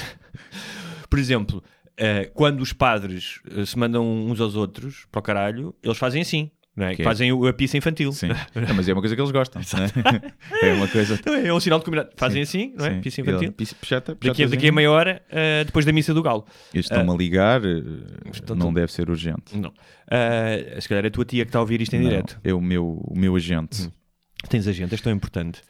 [1.08, 1.62] Por exemplo,
[1.96, 6.20] eh, quando os padres eh, se mandam uns aos outros para o caralho, eles fazem
[6.20, 6.94] assim, não é?
[6.94, 7.04] Que é?
[7.04, 8.12] Fazem o- a pista infantil.
[8.12, 8.28] Sim.
[8.54, 9.60] Não, mas é uma coisa que eles gostam.
[9.72, 10.68] não é?
[10.70, 11.20] é uma coisa.
[11.26, 11.46] Não é?
[11.48, 12.10] É um sinal de combinado.
[12.16, 12.94] Fazem assim, não é?
[12.94, 13.00] Sim.
[13.00, 13.42] Pista infantil.
[13.42, 16.44] Ele- pis- pijata- Daqui, a- daqui a meia hora, eh, depois da missa do galo.
[16.72, 17.68] Eles estão-me a ligar, eh,
[18.32, 19.56] Estão- não estão- deve ser urgente.
[19.58, 19.72] Não.
[20.10, 22.38] Eh, se calhar é a tua tia que está a ouvir isto em Não, direto.
[22.44, 23.90] É o meu, o meu agente.
[24.48, 25.60] Tens agenda, és tão importante.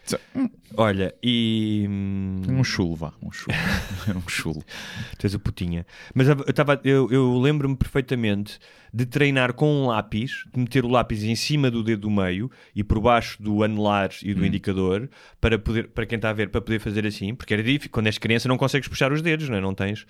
[0.76, 1.87] Olha, e.
[1.88, 3.12] hum, Um chulo, vá.
[3.22, 3.57] Um chulo.
[4.14, 4.62] Um chulo.
[5.18, 5.87] Tu és o putinha.
[6.14, 8.59] Mas eu, tava, eu, eu lembro-me perfeitamente
[8.92, 12.50] de treinar com um lápis, de meter o lápis em cima do dedo do meio
[12.74, 15.09] e por baixo do anelar e do indicador
[15.40, 17.90] para, poder, para quem está a ver, para poder fazer assim, porque era difícil.
[17.90, 19.61] Quando és criança não consegues puxar os dedos, não, é?
[19.61, 20.07] não tens.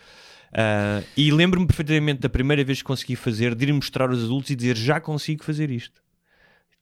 [0.53, 4.51] Ah, e lembro-me perfeitamente da primeira vez que consegui fazer, de ir mostrar aos adultos
[4.51, 6.01] e dizer já consigo fazer isto.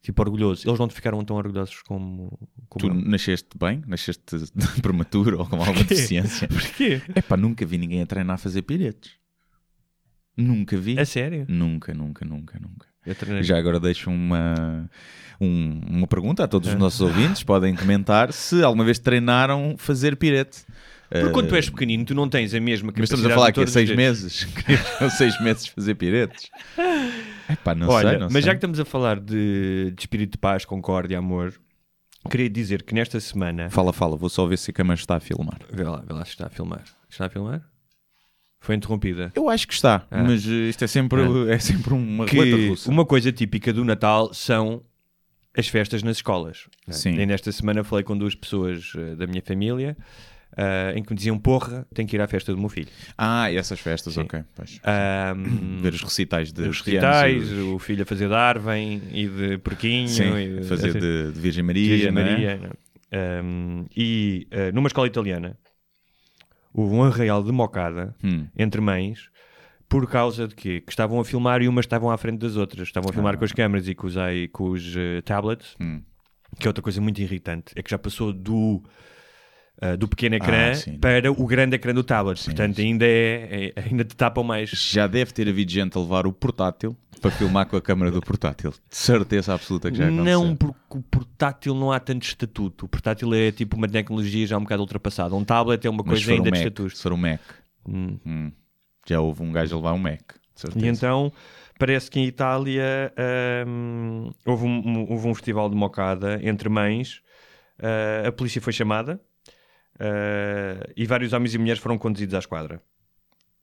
[0.07, 0.69] Tipo, orgulhoso.
[0.69, 2.39] Eles não te ficaram tão orgulhosos como,
[2.69, 2.95] como Tu eu.
[3.11, 3.83] nasceste bem?
[3.89, 4.23] Nasceste
[4.81, 6.47] prematuro ou com alguma deficiência?
[6.47, 7.03] Porquê?
[7.13, 9.11] É pá, nunca vi ninguém a treinar a fazer piretes.
[10.37, 10.97] Nunca vi.
[10.97, 11.45] A sério?
[11.49, 12.87] Nunca, nunca, nunca, nunca.
[13.43, 14.89] Já agora deixo uma,
[15.41, 16.79] um- uma pergunta a todos os É.
[16.79, 17.43] nossos ouvintes.
[17.43, 20.65] Podem comentar se alguma vez treinaram fazer pirete.
[21.11, 23.35] Porque quando tu Eh, és pequenino, tu não tens a mesma Mas capacidade estamos a
[23.35, 24.47] falar que é motora seis meses.
[25.19, 26.49] Seis meses fazer piretes.
[27.49, 28.43] Epá, não Olha, sei, não mas sei.
[28.43, 31.55] já que estamos a falar de, de espírito de paz, concórdia, amor,
[32.31, 33.71] queria dizer que nesta semana.
[33.71, 34.17] Fala, fala.
[34.17, 35.59] Vou só ver se a câmera está a filmar.
[35.73, 36.83] Vê lá, vê lá se está a filmar.
[37.09, 37.63] Está a filmar?
[38.61, 39.31] Foi interrompida.
[39.35, 40.07] Eu acho que está.
[40.11, 40.23] Ah.
[40.25, 42.91] Mas eh, isto é sempre, é sempre uma Que russa.
[42.91, 44.83] uma coisa típica do Natal são
[45.57, 46.69] as festas nas escolas.
[46.91, 47.11] Sim.
[47.15, 49.97] E nesta semana falei com duas pessoas eh, da minha família
[50.57, 52.89] ah, em que me diziam: Porra, tenho que ir à festa do meu filho.
[53.17, 54.21] Ah, e essas festas, Sim.
[54.23, 54.41] ok.
[54.85, 60.09] Ahm, Ver os recitais de os recitais, o filho a fazer Darwin e de porquinho.
[60.09, 60.99] Sim, e de, fazer assim.
[60.99, 61.89] de, de Virgem Maria.
[61.89, 62.11] Virgem é?
[62.11, 62.57] Maria.
[62.57, 63.43] não é?
[63.43, 65.57] Um, e uh, numa escola italiana
[66.75, 68.47] houve um arraial de mocada Hum.
[68.59, 69.31] entre mães
[69.89, 70.81] por causa de quê?
[70.81, 72.89] Que estavam a filmar e umas estavam à frente das outras.
[72.89, 74.15] Estavam a filmar com as câmaras e com os,
[74.53, 75.85] com os uh, tablets, Ah.
[75.85, 76.03] Hum.
[76.59, 77.73] que é outra coisa muito irritante.
[77.77, 78.83] É que já passou do,
[79.83, 80.99] uh, do pequeno ecrã Ah, sim.
[80.99, 82.43] para o grande ecrã do tablet.
[82.45, 84.71] Portanto, ainda, é, é- ainda te tapam mais.
[84.71, 88.21] Já deve ter havido gente a levar o portátil para filmar com a câmera do
[88.21, 88.71] portátil.
[88.71, 90.25] De certeza absoluta que já aconteceu.
[90.25, 92.85] Não, porque o portátil não há tanto estatuto.
[92.87, 95.35] O portátil é tipo uma tecnologia já um bocado ultrapassada.
[95.35, 96.97] Um tablet é uma coisa for um ainda de Mac, estatuto.
[96.97, 97.41] se for um Mac.
[97.89, 98.19] Hum.
[98.27, 98.53] Hum.
[99.09, 100.21] Já houve um gajo a levar um Mac.
[100.75, 101.33] E então
[101.79, 103.13] parece que em Itália
[103.67, 107.21] hum, houve, um, houve um festival de mocada entre mães,
[107.79, 109.21] ah, a polícia foi chamada
[109.99, 112.81] ah, e vários homens e mulheres foram conduzidos à esquadra.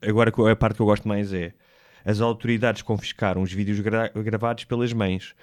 [0.02, 1.54] Agora a parte que eu gosto mais é
[2.06, 5.34] as autoridades confiscaram os vídeos gra- gravados pelas mães.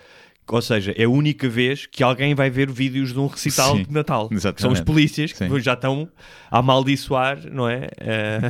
[0.47, 3.85] Ou seja, é a única vez que alguém vai ver vídeos de um recital Sim,
[3.85, 4.29] de Natal.
[4.57, 5.61] São os polícias que Sim.
[5.61, 6.11] já estão
[6.51, 7.89] a amaldiçoar, não é?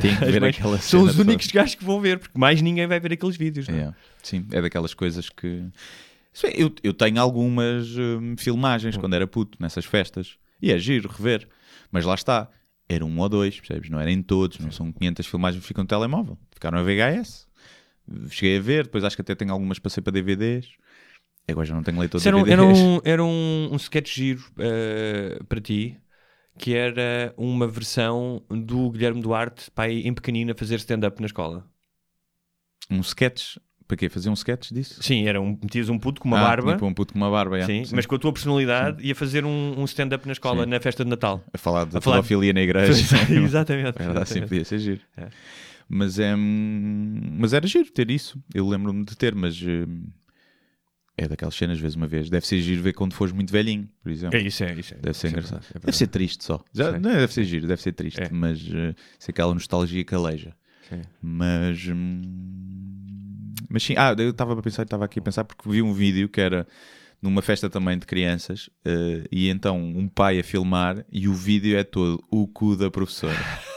[0.01, 0.57] Tem que as ver mães.
[0.81, 1.29] São os toda.
[1.29, 3.69] únicos gajos que vão ver, porque mais ninguém vai ver aqueles vídeos.
[3.69, 3.93] é?
[4.23, 5.63] Sim, é daquelas coisas que.
[6.55, 11.47] Eu, eu tenho algumas hum, filmagens quando era puto nessas festas e é giro rever,
[11.91, 12.49] mas lá está.
[12.87, 13.89] Era um ou dois, percebes?
[13.89, 17.47] Não era em todos, não são 500 filmagens que ficam no telemóvel, ficaram a VHS.
[18.29, 20.67] cheguei a ver, depois acho que até tenho algumas passei para DVDs.
[21.47, 22.59] Agora já não tenho leitor de era, um, DVDs.
[22.59, 25.97] era, um, era um, um sketch giro eh, para ti,
[26.57, 31.65] que era uma versão do Guilherme Duarte, pai em pequenino, a fazer stand-up na escola.
[32.89, 33.57] Um sketch.
[33.91, 34.07] Para quê?
[34.07, 35.03] Fazer um sketch disso?
[35.03, 37.29] Sim, era um, metias um puto com uma Ah, barba, Tipo um puto com uma
[37.29, 37.93] barba, sim, Sim.
[37.93, 40.69] mas com a tua personalidade, ia fazer um, um stand-up na escola, Sim.
[40.69, 41.43] na festa de Natal.
[41.53, 42.93] A falar de A falar- pedofilia na igreja.
[43.29, 44.01] exatamente.
[44.01, 44.47] Era assim, exatamente.
[44.47, 45.01] podia ser giro.
[45.17, 45.27] É.
[45.89, 48.41] Mas, é, mas era giro ter isso.
[48.55, 50.05] Eu lembro-me de ter, mas hum,
[51.17, 52.29] é daquelas cenas, vezes uma vez.
[52.29, 54.37] Deve ser giro ver quando fores muito velhinho, por exemplo.
[54.37, 54.93] É isso, é isso.
[54.93, 54.97] é.
[54.99, 55.65] Deve ser é engraçado.
[55.75, 56.63] é deve ser triste só.
[56.73, 56.99] Já, Sim.
[56.99, 58.21] não, deve ser giro, deve ser triste.
[58.21, 58.29] É.
[58.31, 60.55] Mas uh, se aquela nostalgia caleja.
[60.87, 61.01] Sim.
[61.21, 61.85] Mas.
[61.89, 62.21] hum,
[63.71, 66.27] mas sim, ah, eu estava a pensar, estava aqui a pensar porque vi um vídeo
[66.29, 66.67] que era
[67.21, 71.77] numa festa também de crianças eh, e então um pai a filmar e o vídeo
[71.77, 73.37] é todo o cu da professora.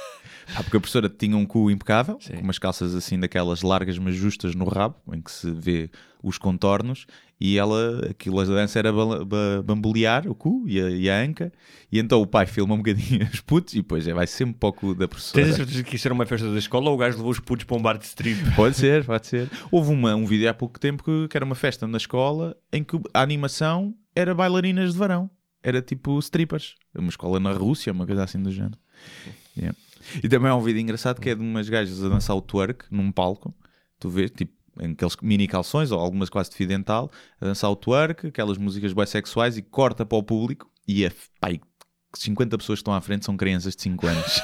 [0.52, 2.34] Pá, porque a professora tinha um cu impecável, Sim.
[2.34, 5.90] com umas calças assim daquelas largas mas justas no rabo, em que se vê
[6.22, 7.06] os contornos,
[7.40, 11.20] e ela, aquilo a dança era ba- ba- bambolear o cu e a, e a
[11.20, 11.52] anca,
[11.92, 14.68] e então o pai filma um bocadinho os putos e depois é, vai sempre para
[14.68, 15.44] o cu da professora.
[15.44, 17.40] Tens a certeza que isso era uma festa da escola ou o gajo levou os
[17.40, 18.38] putos para um bar de strip?
[18.56, 19.50] Pode ser, pode ser.
[19.70, 22.82] Houve uma, um vídeo há pouco tempo que, que era uma festa na escola em
[22.82, 25.28] que a animação era bailarinas de verão.
[25.62, 26.74] Era tipo strippers.
[26.94, 28.78] Uma escola na Rússia, uma coisa assim do género.
[29.56, 29.76] Yeah.
[30.22, 32.84] E também há um vídeo engraçado que é de umas gajas a dançar o twerk
[32.90, 33.54] num palco.
[33.98, 37.70] Tu vês, tipo, em aqueles mini calções ou algumas quase de fio dental, a dançar
[37.70, 41.60] o twerk, aquelas músicas bissexuais e corta para o público e é, pai,
[42.16, 44.42] 50 pessoas que estão à frente são crianças de 5 anos.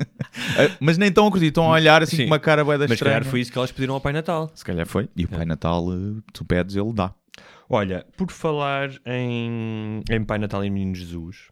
[0.80, 2.22] Mas nem estão a curtir, estão a olhar assim Sim.
[2.24, 3.16] com uma cara bué da Mas se estranha.
[3.18, 4.50] calhar foi isso que elas pediram ao Pai Natal.
[4.54, 5.08] Se calhar foi.
[5.16, 7.14] E o Pai Natal, eh, tu pedes, ele dá.
[7.68, 11.48] Olha, por falar em, em Pai Natal e Menino Jesus,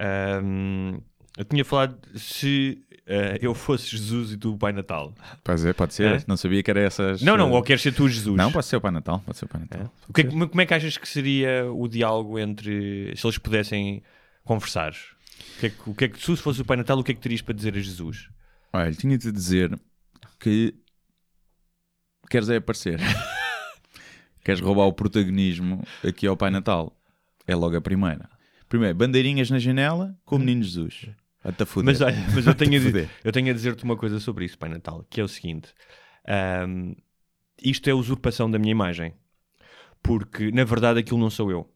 [0.00, 0.98] ahm,
[1.36, 5.14] eu tinha falado se eh, eu fosse Jesus e tu o Pai Natal.
[5.44, 6.16] Pois é, pode ser.
[6.16, 6.24] É?
[6.26, 7.20] Não sabia que era essas.
[7.20, 8.36] Não, não, eh, ou queres ser tu Jesus?
[8.36, 9.20] Não, pode ser o Pai Natal.
[9.20, 9.92] Pode ser o Pai Natal.
[10.08, 14.02] O que é como é que achas que seria o diálogo entre se eles pudessem
[14.44, 14.92] conversar?
[14.92, 17.12] O que é que, o que, é que se fosse o Pai Natal, o que
[17.12, 18.28] é que terias para dizer a Jesus?
[18.72, 19.78] Olha, tinha-te de dizer
[20.40, 20.74] que
[22.30, 22.98] queres é aparecer.
[24.42, 26.96] queres roubar o protagonismo aqui ao Pai Natal.
[27.46, 28.28] É logo a primeira.
[28.68, 31.06] Primeiro, bandeirinhas na janela com o Menino Jesus.
[31.48, 31.84] Até foder.
[31.86, 33.10] Mas olha, mas eu tenho, a, Até di- foder.
[33.24, 35.68] eu tenho a dizer-te uma coisa sobre isso, Pai Natal, que é o seguinte:
[36.26, 36.92] ahm,
[37.62, 39.14] isto é usurpação da minha imagem,
[40.02, 41.70] porque na verdade aquilo não sou eu.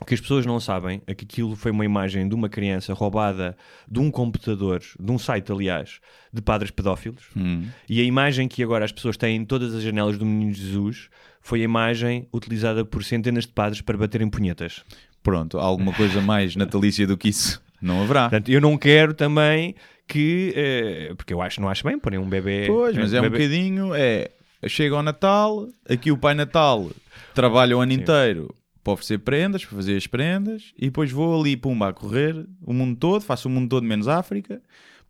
[0.00, 2.94] O que as pessoas não sabem é que aquilo foi uma imagem de uma criança
[2.94, 3.54] roubada
[3.86, 6.00] de um computador, de um site, aliás,
[6.32, 7.24] de padres pedófilos.
[7.36, 7.68] Hum.
[7.86, 11.10] E a imagem que agora as pessoas têm em todas as janelas do Menino Jesus
[11.42, 14.82] foi a imagem utilizada por centenas de padres para baterem punhetas.
[15.22, 18.22] Pronto, alguma coisa mais natalícia do que isso não haverá.
[18.30, 19.74] Portanto, eu não quero também
[20.06, 20.52] que.
[20.56, 22.64] eh, porque eu acho, não acho bem porem um bebê.
[22.66, 23.94] Pois, mas é um bebê- bocadinho.
[23.94, 24.30] É,
[24.68, 26.90] chega ao Natal, aqui o Pai Natal
[27.34, 31.56] trabalha o ano inteiro para oferecer prendas, para fazer as prendas, e depois vou ali,
[31.56, 34.60] pumba, a correr o mundo todo, faço o mundo todo menos África,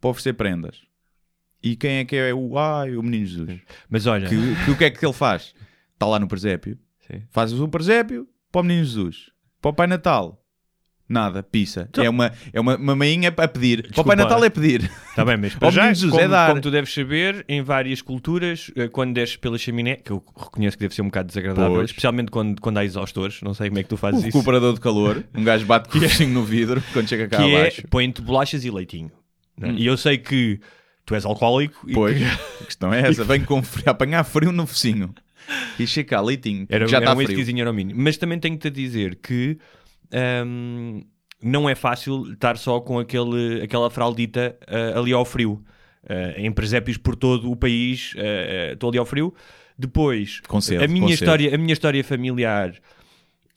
[0.00, 0.82] para oferecer prendas.
[1.62, 2.58] E quem é que é o.
[2.58, 3.60] Ai, o Menino Jesus.
[3.88, 5.54] Mas olha, Que, que o que é que ele faz?
[5.94, 7.22] Está lá no presépio, Sim.
[7.30, 9.30] faz o presépio para o Menino Jesus,
[9.60, 10.41] para o Pai Natal.
[11.12, 11.90] Nada, pisa.
[11.98, 13.82] É uma, é uma, uma mainha a pedir.
[13.82, 14.08] Para o Desculpa.
[14.08, 14.90] Pai Natal é pedir.
[15.10, 16.48] Está bem, mas para já, Jesus, como, é dar.
[16.48, 20.78] como tu deves saber, em várias culturas, eh, quando desces pela chaminé, que eu reconheço
[20.78, 21.90] que deve ser um bocado desagradável, Pois.
[21.90, 24.72] especialmente quando, quando há exaustores, não sei como é que tu fazes O isso, recuperador
[24.72, 27.60] de calor, um gajo bate com o focinho no vidro quando chega cá que é,
[27.60, 27.82] abaixo.
[27.90, 29.10] põe-te bolachas e leitinho.
[29.58, 29.72] não é?
[29.74, 30.60] E eu sei que
[31.04, 32.24] tu és alcoólico e Pois, que-
[32.62, 35.14] a questão é essa: vem com frio, apanhar frio no focinho
[35.78, 37.60] e chega cá, leitinho, Era, já está um frio.
[37.60, 38.00] era o mínimo.
[38.00, 39.58] Mas também tenho-te a dizer que
[40.46, 41.02] hum,
[41.42, 45.62] não é fácil estar só com aquele, aquela fraldita ah, ali ao frio.
[46.08, 49.34] Ah, em presépios por todo o país, ah, estou ali ao frio.
[49.78, 52.74] Depois, Conservo, a, minha história, a minha história familiar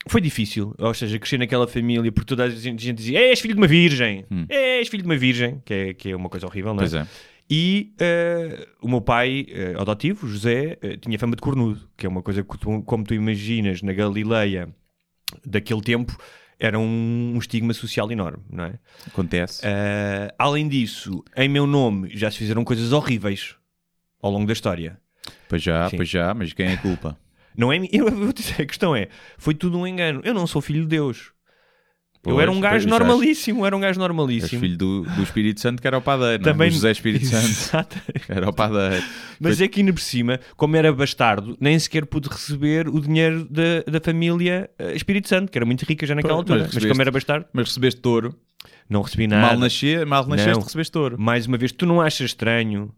[0.08, 0.74] foi difícil.
[0.80, 4.26] Ou seja, crescer naquela família porque toda a gente, dizia és filho de uma virgem,
[4.50, 6.86] és filho de uma virgem, que é, que é uma coisa horrível, não é?
[6.88, 6.90] Hum.
[6.90, 7.08] Pois é.
[7.48, 12.10] E eh, o meu pai eh, adotivo, José, eh, tinha fama de cornudo, que é
[12.10, 14.68] uma coisa que, tu- como tu imaginas, na Galileia
[15.46, 16.18] daquele tempo,
[16.60, 18.80] era um, um estigma social enorme, não é?
[19.08, 19.62] Acontece.
[19.64, 23.56] Eh, além disso, em meu nome já se fizeram coisas horríveis
[24.22, 25.00] ao longo da história.
[25.48, 25.98] Pois já, Sim.
[25.98, 27.18] pois já, mas quem é a culpa?
[27.56, 27.78] Não é?
[27.92, 30.22] Eu dizer, a questão é: foi tudo um engano.
[30.24, 31.32] Eu não sou filho de Deus.
[32.32, 34.60] Eu Pois, era um gajo és- normalíssimo, era um gajo normalíssimo.
[34.62, 36.54] filho do, do Espírito Santo que era o padeiro, não é?
[36.54, 37.98] Também Do José Espírito Santo.
[38.28, 39.04] Era o padeiro.
[39.40, 43.46] Mas é que ainda por cima, como era bastardo, nem sequer pude receber o dinheiro
[43.50, 46.60] da, da família eh, Espírito Santo, que era muito rica já naquela altura.
[46.60, 48.36] mas Mas, recebeste- como era bastardo, Mas recebeste touro.
[48.90, 49.48] não recebi nada.
[49.48, 50.62] Mal, nascer, mal nasceste, Não.
[50.62, 51.20] recebeste touro.
[51.20, 52.92] Mais uma vez, tu não achas estranho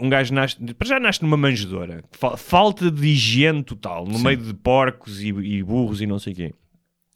[0.00, 4.24] um gajo nasce, para já nasce numa manjedoura, Fa- falta de higiene total, no Sim.
[4.24, 6.54] meio de porcos e, e burros e não sei o quê.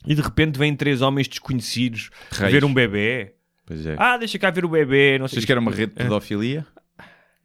[0.06, 2.52] E de repente vêm três homens desconhecidos Reis.
[2.52, 3.34] ver um bebê.
[3.66, 3.96] Pois é.
[3.98, 6.66] Ah, deixa cá ver o bebê, não sei Vocês que era uma rede de pedofilia?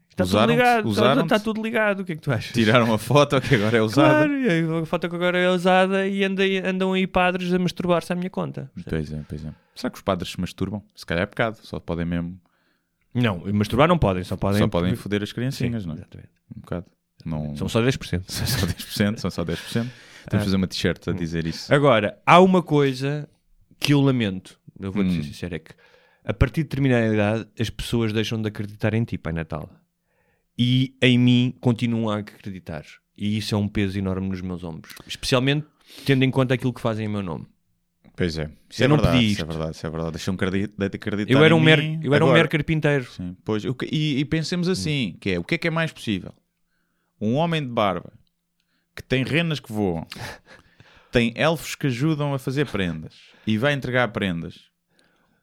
[0.10, 2.00] Está tudo ligado, está, está tudo ligado.
[2.02, 2.54] O que é que tu achas?
[2.54, 4.28] Tiraram a foto que agora é usada.
[4.28, 8.16] Claro, a foto que agora é usada e anda- andam aí padres a masturbar-se à
[8.16, 8.70] minha conta.
[8.88, 9.50] Pois é, pois é.
[9.74, 10.84] Será que os padres se masturbam?
[10.96, 12.40] Se calhar é pecado, só podem mesmo.
[13.12, 14.60] Não, masturbar não podem, só podem.
[14.60, 15.98] Só podem foder as criancinhas, Sim, não é?
[15.98, 16.30] exatamente.
[16.56, 16.86] Um bocado.
[17.26, 17.56] Não...
[17.58, 18.22] São só 10%.
[18.30, 19.88] São só 10%, são só 10%.
[20.30, 20.38] Temos Ah.
[20.38, 21.74] de fazer uma t-shirt a dizer isso.
[21.74, 23.28] Agora, há uma coisa
[23.80, 25.16] que eu lamento, eu vou-te Hum.
[25.16, 25.72] ser sincero, é que
[26.26, 29.70] a partir de determinada idade as pessoas deixam de acreditar em ti, Pai Natal.
[30.58, 32.86] E em mim continuam a acreditar.
[33.18, 34.94] E isso é um peso enorme nos meus ombros.
[35.08, 35.66] Especialmente
[36.06, 37.46] tendo em conta aquilo que fazem em meu nome.
[38.16, 38.50] Pois é.
[38.70, 40.12] Isso Eu é não verdade, pedi isso é verdade, isso é verdade.
[40.12, 42.00] Deixam de acreditar Eu era um mim.
[42.04, 43.06] eu era um Agora- mero carpinteiro.
[43.12, 46.32] Sim, pois, e, e pensemos assim, que é, o que é que é mais possível?
[47.20, 48.14] Um homem de barba
[48.96, 50.06] que tem renas que voam,
[51.12, 53.14] tem elfos que ajudam a fazer prendas
[53.46, 54.62] e vai entregar prendas,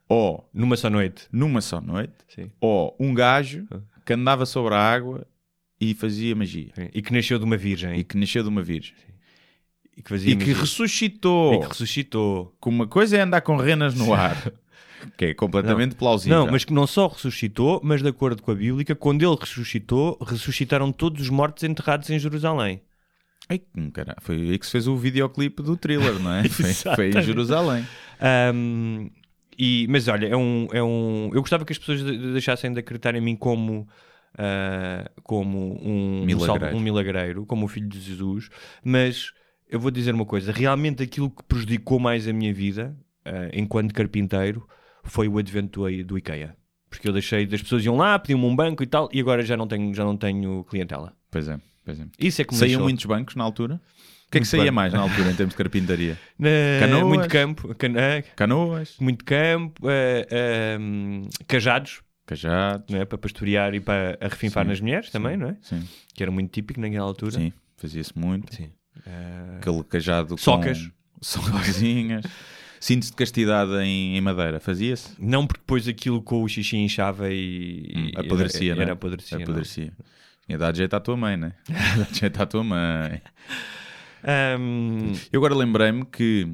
[0.09, 1.27] ou Numa só noite.
[1.33, 2.51] numa só noite, Sim.
[2.61, 3.79] ou um gajo Ah.
[4.05, 5.27] que andava sobre a água
[5.81, 7.99] e fazia magia, E que nasceu de uma virgem.
[7.99, 8.95] e que nasceu de uma virgem,
[9.97, 12.57] E que fazia e que ressuscitou, E que ressuscitou.
[12.61, 14.35] que uma coisa é andar com renas no ar,
[15.17, 16.39] que é completamente plausível.
[16.45, 20.19] Não, mas que não só ressuscitou, mas de acordo com a Bíblia, quando ele ressuscitou,
[20.23, 22.83] ressuscitaram todos os mortos enterrados em Jerusalém.
[23.51, 23.61] Ai,
[23.93, 26.45] cara, foi aí que se fez o videoclipe do thriller, não é?
[26.49, 27.21] Foi, foi em.
[27.23, 27.85] Jerusalém.
[28.21, 29.09] Ahm,
[29.59, 31.31] e, mas olha, é um, é um.
[31.35, 33.89] Eu gostava que as pessoas de- deixassem de acreditar em mim como.
[34.39, 36.61] ah, como um um, Milagreiro.
[36.65, 38.49] salvo- um milagreiro, como o filho de Jesus,
[38.85, 39.33] mas
[39.69, 43.93] eu vou dizer uma coisa: realmente aquilo que prejudicou mais a minha vida, ah, enquanto
[43.93, 44.67] carpinteiro,
[45.03, 46.57] foi o advento do, IKEA.
[46.89, 49.57] Porque eu deixei, as pessoas iam lá, pediam-me um banco e tal, e agora já
[49.57, 51.13] não tenho, já não tenho clientela.
[51.31, 51.59] Pois é.
[52.19, 53.75] Isso é que me Saíam deixou- muitos bancos na altura?
[53.75, 56.17] O que é que Muito saía mais na altura em termos de carpintaria?
[56.39, 57.07] Na- Canoas?
[57.09, 62.87] muito campo, can- ah, Canoas, muito campo, ah, cajados, cajados.
[62.89, 63.05] não é?
[63.05, 65.57] Para pastorear e para arrefinfar Sim, nas mulheres também, não é?
[65.63, 65.83] Sim,
[66.15, 67.33] Que era muito típico naquela altura.
[67.39, 68.55] sim, fazia-se muito.
[68.55, 68.71] Sim.
[69.07, 70.79] Ah, Aquele cajado Socas.
[70.87, 72.25] com socazinhas.
[72.83, 75.11] Cintos de castidade em, em madeira, fazia-se?
[75.19, 78.85] não porque depois aquilo com o xixi inchava e, Hum, apodrecia, era, não é?
[78.85, 79.45] era apodrecia, não.
[80.51, 81.53] Tinha dado jeito à tua mãe, né?
[81.97, 83.23] dado jeito à tua mãe.
[84.25, 86.49] Ahm, Eu agora lembrei-me que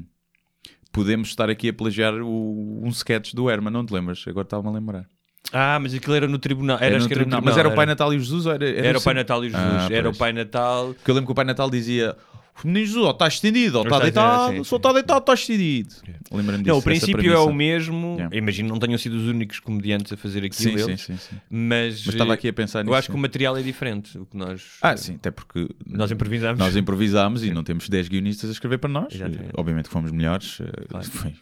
[0.91, 4.23] podemos estar aqui a plagiar o- um sketch do Herman, não te lembras?
[4.27, 5.05] Agora estava-me a lembrar.
[5.51, 6.77] ah, mas aquilo era no tribunal.
[6.77, 7.39] Era, Era no que era no tribunal.
[7.41, 8.45] tribunal, Mas era o Pai Natal e o Jesus?
[8.45, 9.05] ou Era, Era, o assim?
[9.05, 9.65] Pai Natal e o Jesus.
[9.65, 10.17] Ah, era o pois.
[10.19, 10.93] Pai Natal.
[10.93, 12.15] Porque eu lembro que o Pai Natal dizia:
[12.63, 15.95] O menino Jesus, ou está estendido, ou está deitado, sim, só está deitado, está estendido.
[16.31, 16.71] Lembra-me disso.
[16.73, 18.15] Não, o princípio é o mesmo.
[18.15, 18.35] Yeah.
[18.35, 21.35] Imagino não tenham sido os únicos comediantes a fazer aquilo Sim, sim, eles, sim, sim.
[21.49, 22.91] Mas, Mas estava aqui a pensar nisso.
[22.91, 24.17] eu acho que o material é diferente.
[24.17, 26.59] O que nós, Ah, sim, até porque nós improvisamos.
[26.59, 29.13] nós improvisámos e não temos 10 guionistas a escrever para nós.
[29.13, 29.51] Exatamente.
[29.55, 30.59] Obviamente que fomos melhores.
[30.61, 31.05] eh, Claro.
[31.07, 31.33] Foi,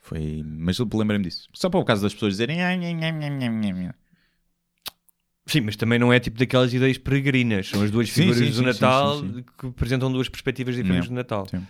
[0.00, 0.42] foi...
[0.44, 1.48] Mas eu lembrei-me disso.
[1.52, 2.58] Só para o caso das pessoas dizerem.
[5.50, 7.68] Sim, mas também não é tipo daquelas ideias peregrinas.
[7.68, 9.20] São as duas Sim, figuras sim, do sim, Natal
[9.58, 11.14] que apresentam duas perspectivas diferentes Não.
[11.14, 11.46] do Natal.
[11.48, 11.66] Sim.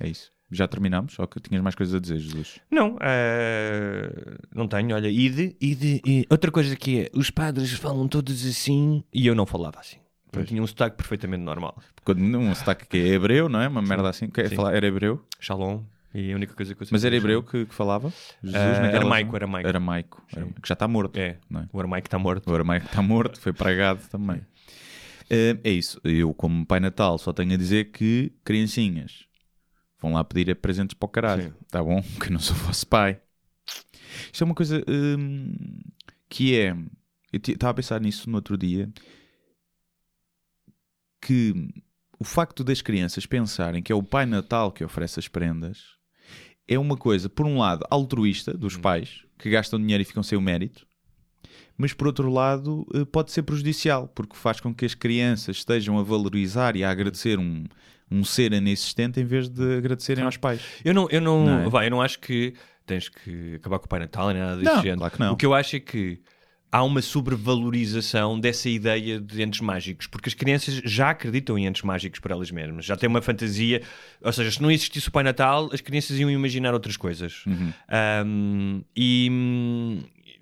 [0.00, 0.32] É isso.
[0.50, 1.16] Já terminámos?
[1.18, 2.58] Ou que tinhas mais coisas a dizer, Jesus?
[2.70, 4.10] Não, eh,
[4.54, 4.94] não tenho.
[4.96, 9.04] Olha, e de, e de- e outra coisa que é: os padres falam todos assim
[9.12, 9.96] e eu não falava assim.
[9.98, 10.48] Eu Pois.
[10.48, 11.76] tinha um sotaque perfeitamente normal.
[12.04, 13.68] Quando um sotaque que é hebreu, não é?
[13.68, 14.28] Uma merda assim.
[14.28, 14.56] Quer Sim.
[14.56, 14.74] falar?
[14.74, 15.24] Era hebreu?
[15.40, 15.82] Shalom.
[16.12, 18.12] E a única coisa que eu Mas era era hebreu que, que falava?
[18.42, 19.68] Jesus Ah, naquela aramaico.
[19.68, 20.26] Aramaico.
[20.34, 20.52] Sim.
[20.60, 21.16] Que já está morto.
[21.16, 21.38] É, é?
[21.72, 22.50] o aramaico está morto.
[22.50, 24.42] O aramaico está morto, foi pregado também.
[25.30, 26.00] Eh, é isso.
[26.02, 29.24] Eu, como Pai Natal, só tenho a dizer que criancinhas
[30.00, 31.42] vão lá pedir presentes para o caralho.
[31.44, 31.52] Sim.
[31.70, 32.02] Tá bom?
[32.20, 33.20] Que eu não sou vosso pai.
[34.32, 35.54] Isto é uma coisa hum,
[36.28, 36.72] que é.
[37.32, 38.90] Eu estava a pensar nisso no outro dia.
[41.20, 41.54] Que
[42.18, 45.99] o facto das crianças pensarem que é o Pai Natal que oferece as prendas
[46.68, 48.80] é uma coisa, por um lado, altruísta dos Hum.
[48.80, 50.86] pais que gastam dinheiro e ficam sem o mérito,
[51.76, 55.98] mas por outro lado, eh, pode ser prejudicial porque faz com que as crianças estejam
[55.98, 57.64] a valorizar e a agradecer um,
[58.10, 60.60] um ser inexistente em vez de agradecerem aos pais.
[60.84, 61.68] Eu não, eu não, Não é?
[61.68, 62.52] vai, eu não acho que
[62.84, 64.98] tens que acabar com o Pai Natal nem nada desse Não, género.
[64.98, 65.32] claro que não.
[65.32, 66.20] O que eu acho é que
[66.72, 71.82] há uma sobrevalorização dessa ideia de entes mágicos, porque as crianças já acreditam em entes
[71.82, 73.82] mágicos por elas mesmas, já têm uma fantasia,
[74.22, 77.44] ou seja, se não existisse o Pai Natal, as crianças iam imaginar outras coisas.
[77.46, 77.72] Uhum.
[78.26, 79.30] Um, e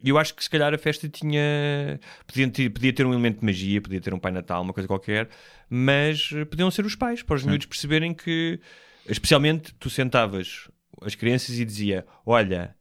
[0.04, 1.98] eu acho que se calhar a festa tinha.
[2.26, 4.86] Podia ter, podia ter um elemento de magia, podia ter um Pai Natal, uma coisa
[4.86, 5.28] qualquer,
[5.68, 8.60] mas podiam ser os pais, para os miúdos perceberem que,
[9.08, 10.68] especialmente, tu sentavas
[11.02, 12.74] as crianças e dizia: Olha,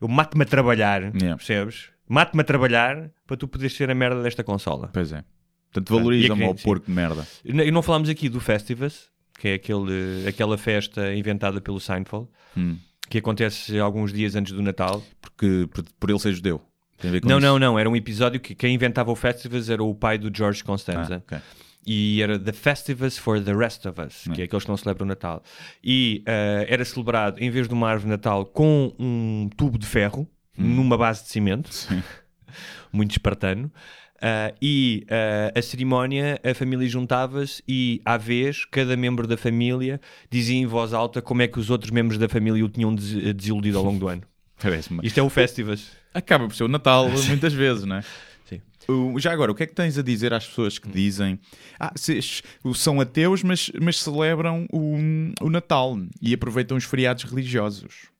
[0.00, 1.36] eu mato-me a trabalhar, Yeah.
[1.36, 1.88] percebes?
[2.10, 4.90] Mate-me a trabalhar para tu poderes ser a merda desta consola.
[4.92, 5.22] Pois é.
[5.72, 7.26] Portanto, valorizam-me E a ao porco de merda.
[7.44, 9.08] E não- falámos aqui do Festivus,
[9.38, 12.76] que é aquele, aquela festa inventada pelo Seinfeld, Hum.
[13.08, 15.02] que acontece alguns dias antes do Natal.
[15.20, 16.60] Porque, por, por ele ser judeu.
[17.24, 17.40] Não, isso?
[17.46, 17.78] não, não.
[17.78, 21.16] Era um episódio que quem inventava o Festivus era o pai do George Ah, Constanza.
[21.24, 21.38] ok.
[21.86, 25.06] E era The Festivus for the Rest of Us, que é aqueles que não celebram
[25.06, 25.42] o Natal.
[25.82, 29.86] E eh, era celebrado, em vez de uma árvore de Natal, com um tubo de
[29.86, 32.02] ferro, numa base de cimento, Sim.
[32.92, 33.70] muito espartano.
[34.22, 39.98] Ah, e ah, a cerimónia, a família juntava-se e, à vez, cada membro da família
[40.30, 43.34] dizia em voz alta como é que os outros membros da família o tinham des-
[43.34, 44.22] desiludido ao longo do ano.
[45.02, 45.90] Isto é o Festivus.
[46.12, 48.04] Acaba por ser o Natal muitas vezes, não é?
[48.44, 48.60] Sim.
[48.88, 51.38] O- já agora, o que é que tens a dizer às pessoas que dizem
[51.78, 51.94] ah,
[52.74, 54.96] são ateus, mas, mas celebram o,
[55.40, 58.10] o Natal e aproveitam os feriados religiosos?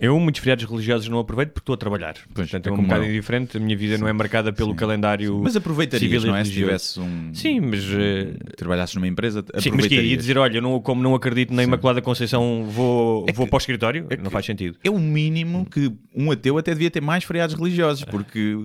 [0.00, 2.14] Eu, muitos feriados religiosos, não aproveito porque estou a trabalhar.
[2.34, 3.12] Pois, Portanto, é é, um bocado eu.
[3.12, 3.56] diferente.
[3.56, 4.76] A minha vida não é marcada pelo Sim.
[4.76, 5.40] calendário.
[5.42, 6.44] Mas aproveitarias, civil não é?
[6.44, 7.32] Se tivesse um.
[7.32, 7.84] Sim, mas.
[7.92, 11.62] eh, Trabalhasses numa empresa, Sim, mas que ia dizer, olha, não, como não acredito na
[11.62, 14.06] Imaculada Conceição, vou, É vou que- para o escritório?
[14.10, 14.78] é não faz sentido.
[14.82, 18.56] É o mínimo que um ateu até devia ter mais feriados religiosos, porque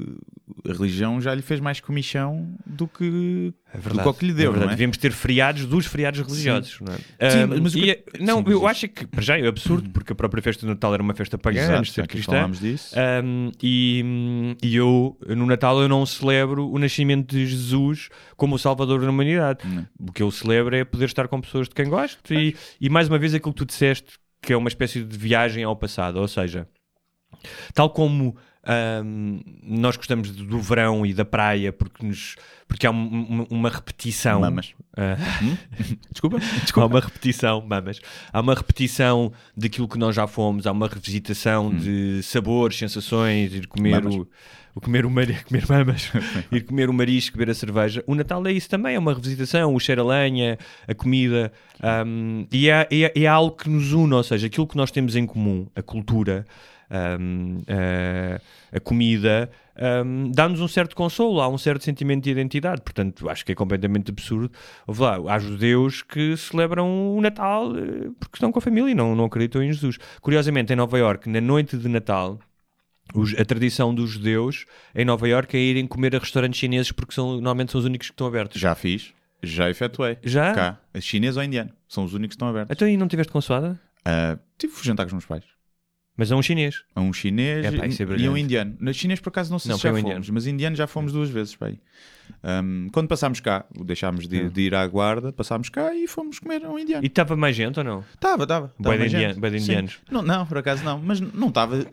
[0.67, 4.35] a religião já lhe fez mais comichão do que, do que o que lhe É
[4.35, 4.65] deu, verdade.
[4.65, 4.75] não é?
[4.75, 6.79] Devíamos ter feriados dos feriados religiosos.
[6.81, 6.97] Não é?
[6.97, 7.03] Sim,
[7.43, 10.11] Ah, mas e que- é- não, Sim, eu acho que, para já, é absurdo, porque
[10.13, 12.31] a própria festa do Natal era uma festa pagã, Exato, antes de ser cristã.
[12.33, 12.95] falámos disso.
[13.23, 18.59] Um, e, e eu, no Natal, eu não celebro o nascimento de Jesus como o
[18.59, 19.59] Salvador da humanidade.
[19.99, 23.07] O que eu celebro é poder estar com pessoas de quem gosto e, e mais
[23.07, 26.27] uma vez aquilo que tu disseste, que é uma espécie de viagem ao passado, ou
[26.27, 26.67] seja,
[27.73, 28.35] tal como
[29.03, 32.35] um, nós gostamos do verão e da praia porque, nos,
[32.67, 34.39] porque há um- uma, uma repetição.
[34.41, 34.73] Mamas.
[34.95, 35.17] Ah,
[36.11, 36.37] Desculpa?
[36.75, 37.99] Há uma repetição, mamas.
[38.31, 43.67] Há uma repetição daquilo que nós já fomos, há uma revisitação de sabores, sensações, ir
[43.67, 44.15] comer Mamas.
[44.15, 44.27] o,
[44.75, 45.25] o comer o mar...
[45.45, 46.11] comer mamas,
[46.51, 48.03] ir comer o marisco, beber a cerveja.
[48.05, 50.57] O Natal é isso também, é uma revisitação, o cheiro a lenha,
[50.87, 51.51] a comida,
[52.05, 55.15] hum, e, é, é, é algo que nos une, ou seja, aquilo que nós temos
[55.15, 56.45] em comum, a cultura,
[57.19, 59.49] hum, a, a comida,
[60.05, 62.81] hum, dá-nos um certo consolo, há um certo sentimento de identidade.
[62.81, 64.51] Portanto, acho que é completamente absurdo.
[64.85, 68.95] Houve lá, há judeus que celebram o Natal eh, porque estão com a família e
[68.95, 69.97] não, não acreditam em Jesus.
[70.21, 72.39] Curiosamente, em Nova Iorque, na noite de Natal,
[73.13, 74.65] os- a tradição dos judeus
[74.95, 78.07] em Nova Iorque é irem comer a restaurantes chineses porque são, normalmente são os únicos
[78.07, 78.59] que estão abertos.
[78.59, 79.13] Já fiz,
[79.43, 80.17] já efetuei.
[80.23, 80.53] Já?
[80.53, 82.73] Cá, chinês ou indiano, são os únicos que estão abertos.
[82.75, 83.79] Então aí não tiveste consoada?
[84.05, 85.43] Ah, tive que jantar com os meus pais.
[86.21, 86.83] Mas é um chinês.
[86.93, 88.39] A um chinês Epá, isso é e um brilhante.
[88.41, 88.77] indiano.
[88.79, 90.25] No chinês, por acaso, não sei Não, se já um fomos, indiano.
[90.33, 91.55] mas indiano já fomos duas vezes.
[91.55, 91.79] Pai.
[92.43, 96.63] Um, quando passámos cá, deixámos de, de ir à guarda, passámos cá e fomos comer
[96.63, 97.03] a um indiano.
[97.03, 98.03] E estava mais gente ou não?
[98.13, 98.71] Estava, estava.
[98.77, 99.97] Bué de indian- bué de indianos.
[100.11, 101.87] Não, não, por acaso não, mas não estava.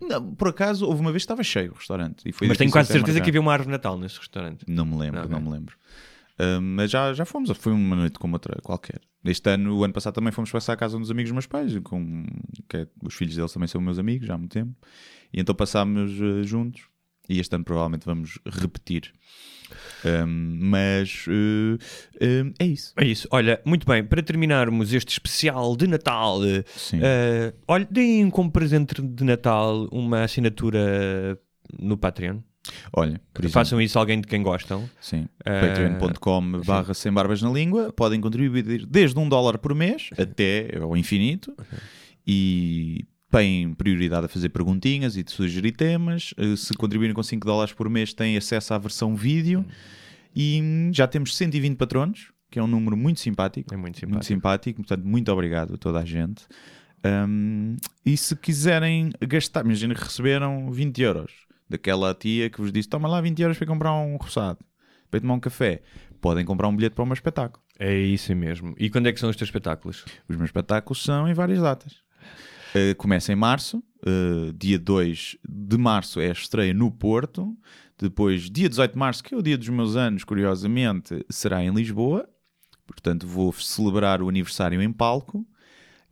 [0.00, 2.22] não, por acaso, houve uma vez que estava cheio o restaurante.
[2.24, 3.24] E foi Mas tenho difícil quase até certeza marcar.
[3.24, 4.64] que havia uma árvore de Natal nesse restaurante.
[4.68, 5.30] Não me lembro, Ok.
[5.32, 5.74] não me lembro.
[6.38, 9.00] Ah, mas já, já fomos, foi uma noite como outra qualquer.
[9.24, 11.76] Este ano, o ano passado também fomos passar a casa dos amigos dos meus pais,
[11.80, 12.24] com,
[12.68, 14.72] que é- os filhos deles também são meus amigos já há muito tempo.
[15.32, 16.82] E então passámos ah, juntos.
[17.28, 19.12] E este ano provavelmente vamos repetir.
[20.04, 22.92] Ah, mas ah, é isso.
[22.96, 23.26] É isso.
[23.32, 26.38] Olha, muito bem, para terminarmos este especial de Natal,
[27.66, 31.36] olha, deem como presente de Natal uma assinatura
[31.80, 32.38] no Patreon.
[32.92, 34.88] Olha, Façam isso alguém de quem gostam.
[35.00, 35.26] Sim.
[35.44, 37.92] Ah, patreon.com barra sem barbas na língua.
[37.92, 41.54] Podem contribuir desde um dólar por mês até ao infinito.
[42.26, 46.34] E têm prioridade a fazer perguntinhas e de sugerir temas.
[46.36, 49.64] Eh, se contribuírem com 5 dólares por mês têm acesso à versão vídeo.
[50.34, 53.72] E hum, já temos 120 patronos que é um número muito simpático.
[53.74, 54.24] É muito muito simpático.
[54.24, 56.46] simpático, portanto muito obrigado a toda a gente.
[57.04, 62.88] Hum, e se quiserem gastar, imagina que receberam 20 euros daquela tia que vos disse:
[62.88, 64.58] toma lá 20 euros para comprar um roçado,
[65.10, 65.82] para tomar um café.
[66.20, 67.62] Podem comprar um bilhete para o meu espetáculo.
[67.78, 68.74] É isso mesmo.
[68.78, 70.04] E quando é que são os teus espetáculos?
[70.28, 71.92] Os meus espetáculos são em várias datas.
[72.74, 77.56] Uh, começa em março, uh, dia 2 de março é a estreia no Porto.
[77.98, 81.72] Depois, dia 18 de março, que é o dia dos meus anos, curiosamente, será em
[81.72, 82.28] Lisboa.
[82.86, 85.46] Portanto, vou celebrar o aniversário em palco.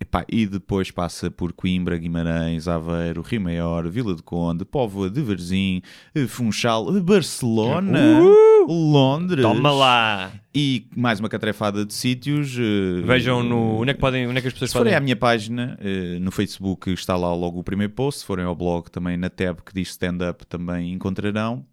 [0.04, 5.22] Epá, e depois passa por Coimbra, Guimarães, Aveiro, Rio Maior, Vila de Conde, Póvoa de
[5.22, 5.80] Varzim,
[6.14, 8.20] eh, Funchal, Barcelona,
[8.68, 9.42] Londres.
[9.42, 10.30] Toma lá!
[10.54, 12.54] E mais uma catrefada de sítios.
[12.58, 13.80] eh, Vejam no.
[13.80, 14.96] Onde é que, podem, onde é que as pessoas se forem podem.
[14.98, 18.20] à minha página eh, no Facebook, está lá logo o primeiro post.
[18.20, 21.64] Se forem ao blog, também na tab que diz stand-up, também encontrarão.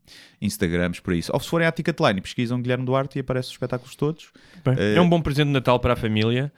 [0.41, 1.31] Instagrams, por isso.
[1.33, 4.31] Ou se forem à Ticketline, pesquisam Guilherme Duarte e aparecem os espetáculos todos.
[4.65, 6.51] Bem, Eh, É um bom presente de Natal para a família.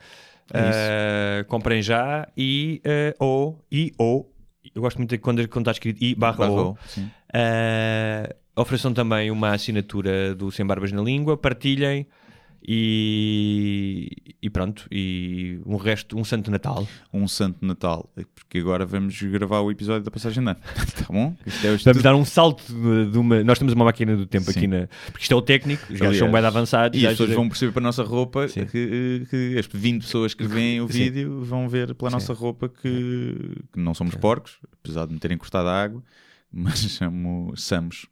[0.52, 4.30] É Eh, comprem já e eh, ou e ou
[4.74, 6.72] eu gosto muito de quando, quando está escrito i barra ou.
[6.72, 12.06] Uh, ofereçam também uma assinatura do Sem Barbas na Língua, partilhem
[12.66, 14.10] e,
[14.40, 16.88] e pronto, e um resto, um Santo Natal.
[17.12, 20.58] Um Santo Natal, porque agora vamos gravar o episódio da passagem de ano.
[20.96, 21.36] tá bom?
[21.46, 22.64] É Vamos dar um salto
[23.10, 23.44] de, uma.
[23.44, 24.58] Nós temos uma máquina do tempo Sim.
[24.58, 24.88] aqui na.
[25.06, 26.98] Porque isto é o técnico, os gajos são bem avançados.
[26.98, 28.64] E as pessoas vão perceber para a nossa roupa Sim.
[28.64, 30.98] que, que as 20 pessoas que veem o Sim.
[30.98, 33.36] vídeo vão ver pela nossa roupa que,
[33.72, 36.02] que não somos porcos, apesar de me terem cortado a água,
[36.50, 36.78] mas
[37.56, 38.06] somos,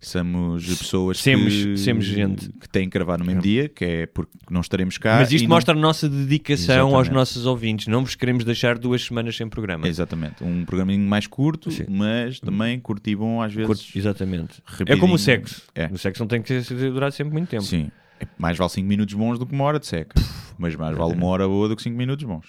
[0.00, 2.48] somos, pessoas Semos- que, semos gente.
[2.52, 5.16] que têm que gravar no mesmo dia, que é porque não estaremos cá.
[5.20, 7.14] Mas isto não- mostra a nossa dedicação aos Exatamente.
[7.14, 7.86] nossos ouvintes.
[7.86, 9.86] Não vos queremos deixar duas semanas sem programa.
[9.88, 11.84] Exatamente, um programinho mais curto, Sim.
[11.88, 13.66] mas também curto e bom às vezes.
[13.66, 14.58] Curto- exatamente.
[14.58, 14.98] É rapidinho.
[14.98, 15.62] como o sexo.
[15.74, 15.86] É.
[15.86, 16.60] O sexo não tem que
[16.90, 17.62] durar sempre muito tempo.
[17.64, 17.90] Sim.
[18.20, 20.14] É, Mais vale 5 minutos bons do que uma hora de seca.
[20.56, 22.46] Mas mais vale uma hora boa do que 5 minutos bons.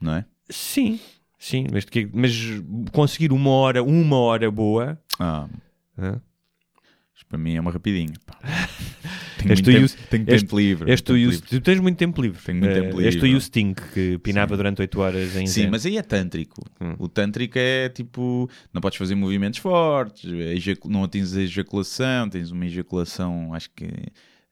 [0.00, 0.24] Não é?
[0.50, 0.98] Sim,
[1.38, 1.66] sim.
[1.72, 2.62] Mas, mas
[2.92, 4.98] conseguir uma hora, uma hora boa.
[5.18, 5.48] Ah,
[5.98, 6.20] hã?
[7.14, 8.12] isto para mim é uma rapidinha.
[9.38, 10.96] Tenho És muito tempo, tenho és- tempo livre.
[10.96, 11.40] Tu, tempo o- livre.
[11.48, 12.42] tu tens muito tempo livre.
[12.42, 13.34] Tenho muito Eh, tempo livre.
[13.34, 14.56] o Sting que pinava Sim.
[14.56, 15.70] durante 8 horas em Sim, zen.
[15.70, 16.62] mas aí é tântrico.
[16.80, 16.94] Hum.
[16.98, 20.24] O tântrico é tipo, não podes fazer movimentos fortes,
[20.86, 23.84] não atinges a ejaculação, tens uma ejaculação, acho que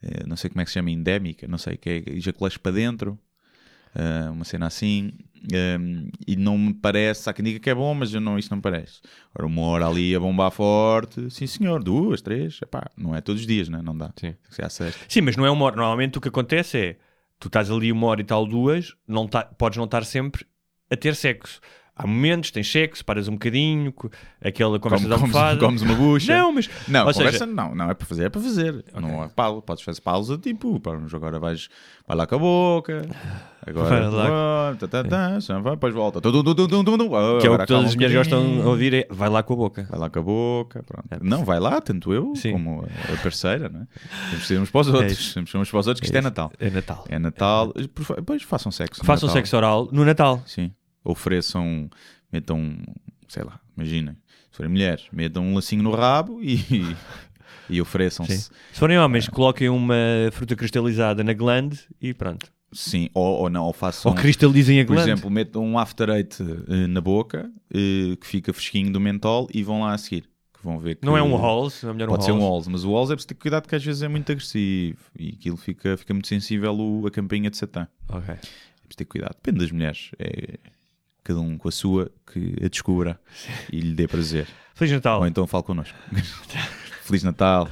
[0.02, 2.72] eh, não sei como é que se chama, endémica, não sei, que é ejaculas para
[2.72, 3.18] dentro,
[3.94, 5.12] ah, uma cena assim,
[5.52, 8.50] um, e não me parece, há quem diga que é bom, mas eu não, isso
[8.50, 9.00] não me parece.
[9.34, 13.42] Ora, uma hora ali a bombar forte, sim senhor, duas, três, epá, não é todos
[13.42, 13.80] os dias, né?
[13.82, 14.12] não dá.
[14.18, 14.34] Sim.
[15.08, 15.76] Sim, mas não é uma hora.
[15.76, 16.96] Normalmente o que acontece é
[17.38, 20.46] tu estás ali uma hora e tal, duas, não tá, podes não estar sempre
[20.90, 21.60] a ter sexo.
[21.96, 23.94] Há momentos, tens sexo, paras um bocadinho,
[24.42, 26.36] aquela conversa Come- da comes, comes uma bucha.
[26.36, 26.68] Não, mas.
[26.88, 28.84] Não, ou conversa seja, não, não é para fazer, é para fazer.
[29.00, 31.68] Não é pausa, podes fazer pausa tipo, mas agora vais,
[32.04, 33.06] vai lá com a boca,
[33.64, 34.76] agora Vai lá.
[34.80, 35.38] tá, tá, tá,
[35.70, 36.20] depois volta.
[36.20, 37.08] Tum, tum, tum, tum, tum,
[37.40, 39.56] que é o que todas as mulheres gostam de ouvir é vai lá com a
[39.56, 39.86] boca.
[39.88, 41.24] Vai lá com a boca, pronto.
[41.24, 42.52] Não, vai lá, tanto eu Sim.
[42.54, 43.86] como a parceira, não é?
[44.30, 45.12] Temos que ser uns para os outros.
[45.12, 45.34] isso.
[45.34, 46.50] Temos que ser uns para os outros, que isto é, Natal.
[46.58, 47.04] É Natal.
[47.08, 47.72] É Natal.
[47.94, 49.04] Por fa- Depois façam sexo.
[49.04, 49.40] Façam Natal.
[49.40, 50.42] sexo oral no Natal.
[50.44, 50.72] Sim.
[51.04, 51.88] Ofereçam,
[52.32, 52.78] metam,
[53.28, 54.14] sei lá, imaginem,
[54.50, 56.58] se forem mulheres, metam um lacinho no rabo e,
[57.68, 58.38] e ofereçam-se.
[58.72, 59.94] Se forem homens, coloquem uma
[60.32, 62.52] fruta cristalizada na glande e pronto.
[62.72, 64.10] Sim, ou, ou não, ou façam.
[64.10, 65.10] Ou cristalizem a Por glande.
[65.10, 69.62] exemplo, metam um after eight eh, na boca eh, que fica fresquinho do mentol e
[69.62, 70.22] vão lá a seguir.
[70.52, 72.50] Que vão ver que não é um Halls, é melhor Pode um ser um Halls.
[72.66, 75.28] Halls, mas o Halls é preciso ter cuidado porque às vezes é muito agressivo e
[75.38, 77.86] aquilo fica, fica muito sensível o- a campainha de Satã.
[78.08, 78.34] Ok.
[78.34, 79.34] É preciso ter cuidado.
[79.36, 80.10] Depende das mulheres.
[80.18, 80.58] É
[81.24, 83.18] cada um com a sua que a descubra
[83.72, 84.46] e lhe dê prazer.
[84.74, 85.20] Feliz Natal.
[85.20, 85.96] Ou então fale connosco.
[87.02, 87.68] Feliz Natal.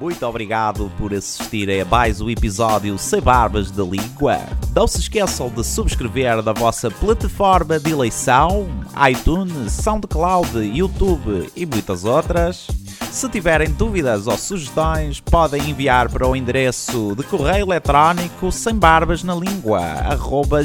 [0.00, 4.38] Muito obrigado por assistirem a mais um episódio Sem Barbas da Língua.
[4.74, 8.68] Não se esqueçam de subscrever na vossa plataforma de eleição,
[9.08, 12.66] iTunes, SoundCloud, YouTube e muitas outras.
[13.10, 19.22] Se tiverem dúvidas ou sugestões, podem enviar para o endereço de correio eletrónico sem barbas
[19.22, 19.80] na língua,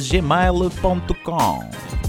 [0.10, 2.09] gmail.com.